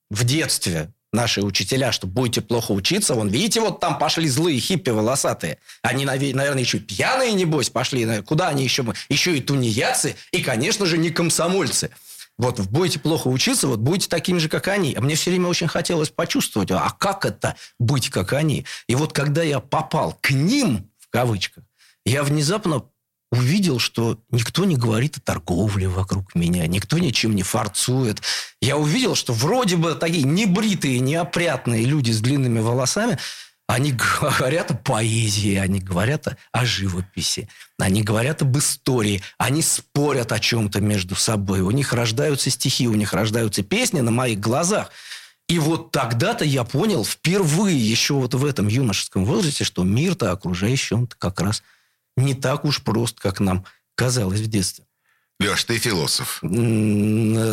в 0.09 0.23
детстве 0.23 0.93
наши 1.13 1.41
учителя, 1.41 1.91
что 1.91 2.07
будете 2.07 2.41
плохо 2.41 2.71
учиться. 2.71 3.15
Вон, 3.15 3.27
видите, 3.27 3.59
вот 3.59 3.79
там 3.79 3.97
пошли 3.97 4.27
злые 4.29 4.59
хиппи 4.59 4.91
волосатые. 4.91 5.57
Они, 5.81 6.05
наверное, 6.05 6.59
еще 6.59 6.79
пьяные, 6.79 7.33
небось, 7.33 7.69
пошли. 7.69 8.21
Куда 8.21 8.47
они 8.49 8.63
еще? 8.63 8.85
Еще 9.09 9.37
и 9.37 9.41
тунеядцы, 9.41 10.15
и, 10.31 10.41
конечно 10.41 10.85
же, 10.85 10.97
не 10.97 11.09
комсомольцы. 11.09 11.91
Вот 12.37 12.59
будете 12.61 12.97
плохо 12.97 13.27
учиться, 13.27 13.67
вот 13.67 13.79
будете 13.79 14.07
такими 14.07 14.37
же, 14.39 14.47
как 14.49 14.69
они. 14.69 14.95
А 14.95 15.01
мне 15.01 15.15
все 15.15 15.31
время 15.31 15.47
очень 15.47 15.67
хотелось 15.67 16.09
почувствовать, 16.09 16.71
а 16.71 16.89
как 16.97 17.25
это 17.25 17.55
быть, 17.77 18.09
как 18.09 18.33
они? 18.33 18.65
И 18.87 18.95
вот 18.95 19.13
когда 19.13 19.43
я 19.43 19.59
попал 19.59 20.17
к 20.21 20.31
ним, 20.31 20.89
в 20.97 21.09
кавычках, 21.09 21.65
я 22.05 22.23
внезапно 22.23 22.83
увидел, 23.31 23.79
что 23.79 24.19
никто 24.29 24.65
не 24.65 24.75
говорит 24.75 25.17
о 25.17 25.21
торговле 25.21 25.87
вокруг 25.87 26.35
меня, 26.35 26.67
никто 26.67 26.97
ничем 26.97 27.33
не 27.35 27.43
фарцует. 27.43 28.21
Я 28.61 28.77
увидел, 28.77 29.15
что 29.15 29.33
вроде 29.33 29.77
бы 29.77 29.95
такие 29.95 30.23
небритые, 30.23 30.99
неопрятные 30.99 31.85
люди 31.85 32.11
с 32.11 32.19
длинными 32.19 32.59
волосами, 32.59 33.17
они 33.67 33.93
говорят 33.93 34.71
о 34.71 34.75
поэзии, 34.75 35.55
они 35.55 35.79
говорят 35.79 36.27
о 36.51 36.65
живописи, 36.65 37.47
они 37.79 38.03
говорят 38.03 38.41
об 38.41 38.57
истории, 38.57 39.23
они 39.37 39.61
спорят 39.61 40.33
о 40.33 40.39
чем-то 40.39 40.81
между 40.81 41.15
собой. 41.15 41.61
У 41.61 41.71
них 41.71 41.93
рождаются 41.93 42.49
стихи, 42.49 42.87
у 42.89 42.95
них 42.95 43.13
рождаются 43.13 43.63
песни 43.63 44.01
на 44.01 44.11
моих 44.11 44.41
глазах. 44.41 44.91
И 45.47 45.57
вот 45.57 45.91
тогда-то 45.91 46.43
я 46.43 46.65
понял 46.65 47.05
впервые, 47.05 47.77
еще 47.77 48.15
вот 48.15 48.33
в 48.33 48.45
этом 48.45 48.67
юношеском 48.67 49.25
возрасте, 49.25 49.63
что 49.63 49.83
мир-то 49.83 50.31
окружающий, 50.31 50.95
он 50.95 51.07
как 51.07 51.39
раз 51.39 51.63
не 52.17 52.33
так 52.33 52.65
уж 52.65 52.81
прост, 52.83 53.19
как 53.19 53.39
нам 53.39 53.65
казалось 53.95 54.39
в 54.39 54.47
детстве. 54.47 54.85
Леш, 55.41 55.63
ты 55.63 55.79
философ. 55.79 56.39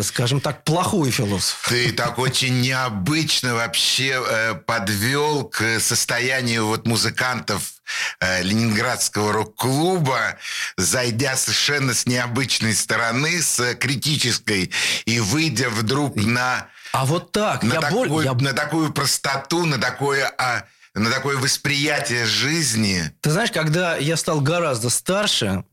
Скажем 0.03 0.41
так, 0.41 0.63
плохой 0.63 1.09
философ. 1.09 1.65
Ты 1.67 1.91
так 1.91 2.19
очень 2.19 2.61
необычно 2.61 3.55
вообще 3.55 4.23
э, 4.23 4.53
подвел 4.53 5.45
к 5.45 5.79
состоянию 5.79 6.67
вот 6.67 6.85
музыкантов 6.85 7.73
э, 8.19 8.43
Ленинградского 8.43 9.33
рок-клуба, 9.33 10.37
зайдя 10.77 11.35
совершенно 11.35 11.95
с 11.95 12.05
необычной 12.05 12.75
стороны, 12.75 13.41
с 13.41 13.73
критической, 13.75 14.71
и 15.05 15.19
выйдя 15.19 15.69
вдруг 15.69 16.15
на... 16.15 16.67
А 16.91 17.05
вот 17.05 17.31
так, 17.31 17.63
на 17.63 17.73
я 17.73 17.81
такой, 17.81 18.07
боль... 18.07 18.25
Я... 18.25 18.33
На 18.33 18.53
такую 18.53 18.93
простоту, 18.93 19.65
на 19.65 19.79
такое... 19.79 20.31
А, 20.37 20.65
на 20.93 21.09
такое 21.11 21.37
восприятие 21.37 22.25
жизни. 22.25 23.11
Ты 23.21 23.31
знаешь, 23.31 23.51
когда 23.51 23.97
я 23.97 24.17
стал 24.17 24.41
гораздо 24.41 24.89
старше, 24.89 25.63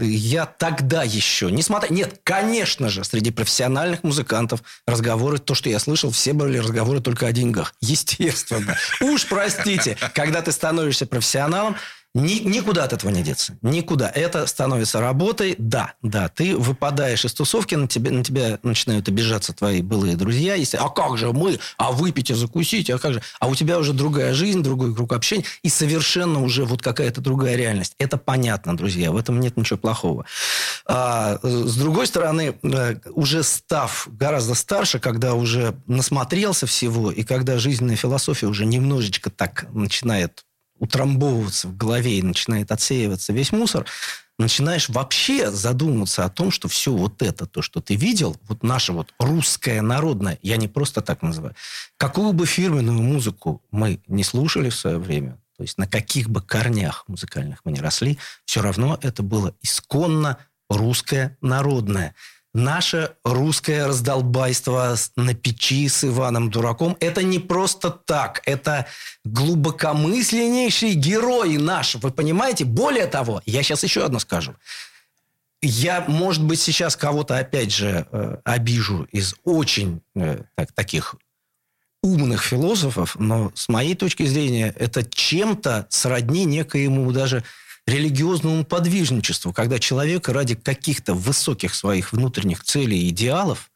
я 0.00 0.46
тогда 0.46 1.02
еще, 1.02 1.50
несмотря... 1.50 1.88
Нет, 1.92 2.20
конечно 2.24 2.88
же, 2.88 3.04
среди 3.04 3.30
профессиональных 3.30 4.02
музыкантов 4.02 4.62
разговоры, 4.86 5.38
то, 5.38 5.54
что 5.54 5.68
я 5.68 5.78
слышал, 5.78 6.10
все 6.10 6.32
были 6.32 6.58
разговоры 6.58 7.00
только 7.00 7.26
о 7.26 7.32
деньгах. 7.32 7.74
Естественно. 7.80 8.76
Уж 9.00 9.26
простите, 9.26 9.96
когда 10.14 10.42
ты 10.42 10.52
становишься 10.52 11.06
профессионалом, 11.06 11.76
Ни, 12.14 12.34
никуда 12.48 12.84
от 12.84 12.92
этого 12.92 13.10
не 13.10 13.24
деться. 13.24 13.58
Никуда. 13.60 14.08
Это 14.08 14.46
становится 14.46 15.00
работой. 15.00 15.56
Да, 15.58 15.94
да. 16.00 16.28
Ты 16.28 16.56
выпадаешь 16.56 17.24
из 17.24 17.34
тусовки, 17.34 17.74
на 17.74 17.88
тебя, 17.88 18.12
на 18.12 18.22
тебя 18.22 18.60
начинают 18.62 19.08
обижаться 19.08 19.52
твои 19.52 19.82
былые 19.82 20.14
друзья. 20.14 20.54
Если, 20.54 20.76
а 20.76 20.88
как 20.90 21.18
же 21.18 21.32
мы? 21.32 21.58
А 21.76 21.90
выпить 21.90 22.30
и 22.30 22.34
закусить? 22.34 22.88
А 22.88 22.98
как 22.98 23.14
же? 23.14 23.22
А 23.40 23.48
у 23.48 23.56
тебя 23.56 23.80
уже 23.80 23.92
другая 23.92 24.32
жизнь, 24.32 24.62
другой 24.62 24.94
круг 24.94 25.12
общения. 25.12 25.44
И 25.64 25.68
совершенно 25.68 26.40
уже 26.40 26.64
вот 26.64 26.82
какая-то 26.82 27.20
другая 27.20 27.56
реальность. 27.56 27.94
Это 27.98 28.16
понятно, 28.16 28.76
друзья. 28.76 29.10
В 29.10 29.16
этом 29.16 29.40
нет 29.40 29.56
ничего 29.56 29.78
плохого. 29.80 30.24
А, 30.86 31.40
с 31.42 31.76
другой 31.76 32.06
стороны, 32.06 32.54
э, 32.62 32.94
уже 33.10 33.42
став 33.42 34.06
гораздо 34.12 34.54
старше, 34.54 35.00
когда 35.00 35.34
уже 35.34 35.74
насмотрелся 35.88 36.66
всего, 36.66 37.10
и 37.10 37.24
когда 37.24 37.58
жизненная 37.58 37.96
философия 37.96 38.46
уже 38.46 38.66
немножечко 38.66 39.30
так 39.30 39.66
начинает 39.72 40.44
утрамбовываться 40.84 41.68
в 41.68 41.76
голове 41.76 42.18
и 42.18 42.22
начинает 42.22 42.70
отсеиваться 42.70 43.32
весь 43.32 43.52
мусор, 43.52 43.86
начинаешь 44.38 44.88
вообще 44.88 45.50
задумываться 45.50 46.24
о 46.24 46.28
том, 46.28 46.50
что 46.50 46.68
все 46.68 46.92
вот 46.92 47.22
это, 47.22 47.46
то, 47.46 47.62
что 47.62 47.80
ты 47.80 47.94
видел, 47.94 48.36
вот 48.48 48.62
наше 48.62 48.92
вот 48.92 49.14
русское 49.18 49.80
народное, 49.80 50.38
я 50.42 50.56
не 50.56 50.68
просто 50.68 51.00
так 51.00 51.22
называю, 51.22 51.54
какую 51.96 52.32
бы 52.32 52.46
фирменную 52.46 53.02
музыку 53.02 53.62
мы 53.70 54.00
не 54.06 54.24
слушали 54.24 54.68
в 54.68 54.76
свое 54.76 54.98
время, 54.98 55.38
то 55.56 55.62
есть 55.62 55.78
на 55.78 55.86
каких 55.86 56.28
бы 56.28 56.42
корнях 56.42 57.04
музыкальных 57.08 57.60
мы 57.64 57.72
не 57.72 57.80
росли, 57.80 58.18
все 58.44 58.60
равно 58.60 58.98
это 59.02 59.22
было 59.22 59.54
исконно 59.62 60.38
русское 60.68 61.36
народное 61.40 62.14
наше 62.54 63.16
русское 63.24 63.86
раздолбайство 63.86 64.96
на 65.16 65.34
печи 65.34 65.88
с 65.88 66.04
Иваном 66.04 66.50
Дураком, 66.50 66.96
это 67.00 67.22
не 67.22 67.40
просто 67.40 67.90
так. 67.90 68.42
Это 68.46 68.86
глубокомысленнейший 69.24 70.94
герой 70.94 71.58
наш. 71.58 71.96
Вы 71.96 72.10
понимаете? 72.10 72.64
Более 72.64 73.06
того, 73.06 73.42
я 73.44 73.62
сейчас 73.62 73.82
еще 73.82 74.04
одно 74.04 74.20
скажу. 74.20 74.54
Я, 75.60 76.04
может 76.06 76.44
быть, 76.44 76.60
сейчас 76.60 76.94
кого-то, 76.94 77.38
опять 77.38 77.72
же, 77.72 78.06
э, 78.10 78.36
обижу 78.44 79.08
из 79.10 79.34
очень 79.44 80.02
э, 80.14 80.42
так, 80.54 80.72
таких 80.72 81.16
умных 82.02 82.42
философов, 82.42 83.16
но 83.18 83.50
с 83.54 83.70
моей 83.70 83.94
точки 83.94 84.26
зрения 84.26 84.74
это 84.78 85.02
чем-то 85.02 85.86
сродни 85.88 86.44
некоему 86.44 87.10
даже 87.12 87.42
религиозному 87.86 88.64
подвижничеству, 88.64 89.52
когда 89.52 89.78
человек 89.78 90.28
ради 90.28 90.54
каких-то 90.54 91.14
высоких 91.14 91.74
своих 91.74 92.12
внутренних 92.12 92.64
целей 92.64 93.06
и 93.06 93.08
идеалов, 93.10 93.70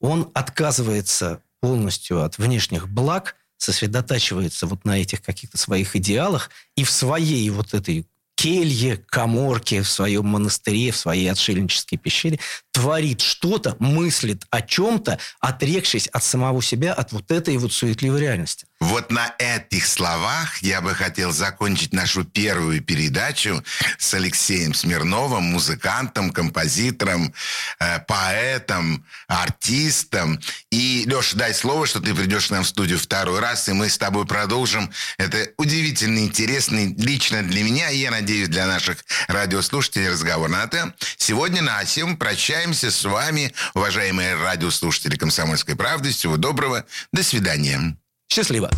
он 0.00 0.30
отказывается 0.34 1.40
полностью 1.60 2.22
от 2.22 2.38
внешних 2.38 2.88
благ, 2.88 3.36
сосредотачивается 3.56 4.66
вот 4.66 4.84
на 4.84 5.00
этих 5.00 5.22
каких-то 5.22 5.56
своих 5.56 5.96
идеалах 5.96 6.50
и 6.76 6.84
в 6.84 6.90
своей 6.90 7.48
вот 7.50 7.72
этой 7.72 8.06
келье, 8.34 8.96
коморке, 8.96 9.82
в 9.82 9.88
своем 9.88 10.26
монастыре, 10.26 10.90
в 10.90 10.96
своей 10.96 11.30
отшельнической 11.30 11.96
пещере, 11.96 12.40
творит 12.72 13.20
что-то, 13.20 13.76
мыслит 13.78 14.42
о 14.50 14.60
чем-то, 14.60 15.18
отрекшись 15.40 16.08
от 16.08 16.22
самого 16.24 16.60
себя, 16.60 16.92
от 16.92 17.12
вот 17.12 17.30
этой 17.30 17.56
вот 17.56 17.72
суетливой 17.72 18.20
реальности. 18.20 18.66
Вот 18.80 19.10
на 19.10 19.34
этих 19.38 19.86
словах 19.86 20.58
я 20.58 20.80
бы 20.80 20.94
хотел 20.94 21.32
закончить 21.32 21.92
нашу 21.92 22.24
первую 22.24 22.82
передачу 22.82 23.64
с 23.98 24.12
Алексеем 24.14 24.74
Смирновым, 24.74 25.44
музыкантом, 25.44 26.30
композитором, 26.30 27.32
э, 27.78 28.00
поэтом, 28.00 29.06
артистом. 29.26 30.40
И, 30.70 31.04
Леша, 31.06 31.36
дай 31.36 31.54
слово, 31.54 31.86
что 31.86 32.00
ты 32.00 32.14
придешь 32.14 32.48
к 32.48 32.50
нам 32.50 32.64
в 32.64 32.68
студию 32.68 32.98
второй 32.98 33.40
раз, 33.40 33.68
и 33.68 33.72
мы 33.72 33.88
с 33.88 33.96
тобой 33.96 34.26
продолжим. 34.26 34.90
Это 35.18 35.50
удивительно 35.56 36.18
интересный 36.18 36.94
лично 36.94 37.42
для 37.42 37.62
меня, 37.62 37.90
и 37.90 37.98
я 37.98 38.10
надеюсь, 38.10 38.48
для 38.48 38.66
наших 38.66 39.04
радиослушателей 39.28 40.10
разговор 40.10 40.50
на 40.50 40.64
это. 40.64 40.94
Сегодня 41.16 41.62
на 41.62 41.82
всем 41.84 42.16
прощаемся 42.16 42.90
с 42.90 43.04
вами, 43.04 43.54
уважаемые 43.72 44.34
радиослушатели 44.34 45.16
«Комсомольской 45.16 45.76
правды». 45.76 46.10
Всего 46.10 46.36
доброго. 46.36 46.84
До 47.12 47.22
свидания. 47.22 47.96
Счастливо! 48.34 48.68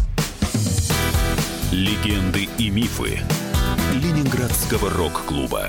Легенды 1.73 2.47
и 2.59 2.69
мифы 2.69 3.21
Ленинградского 3.95 4.91
рок-клуба. 4.91 5.67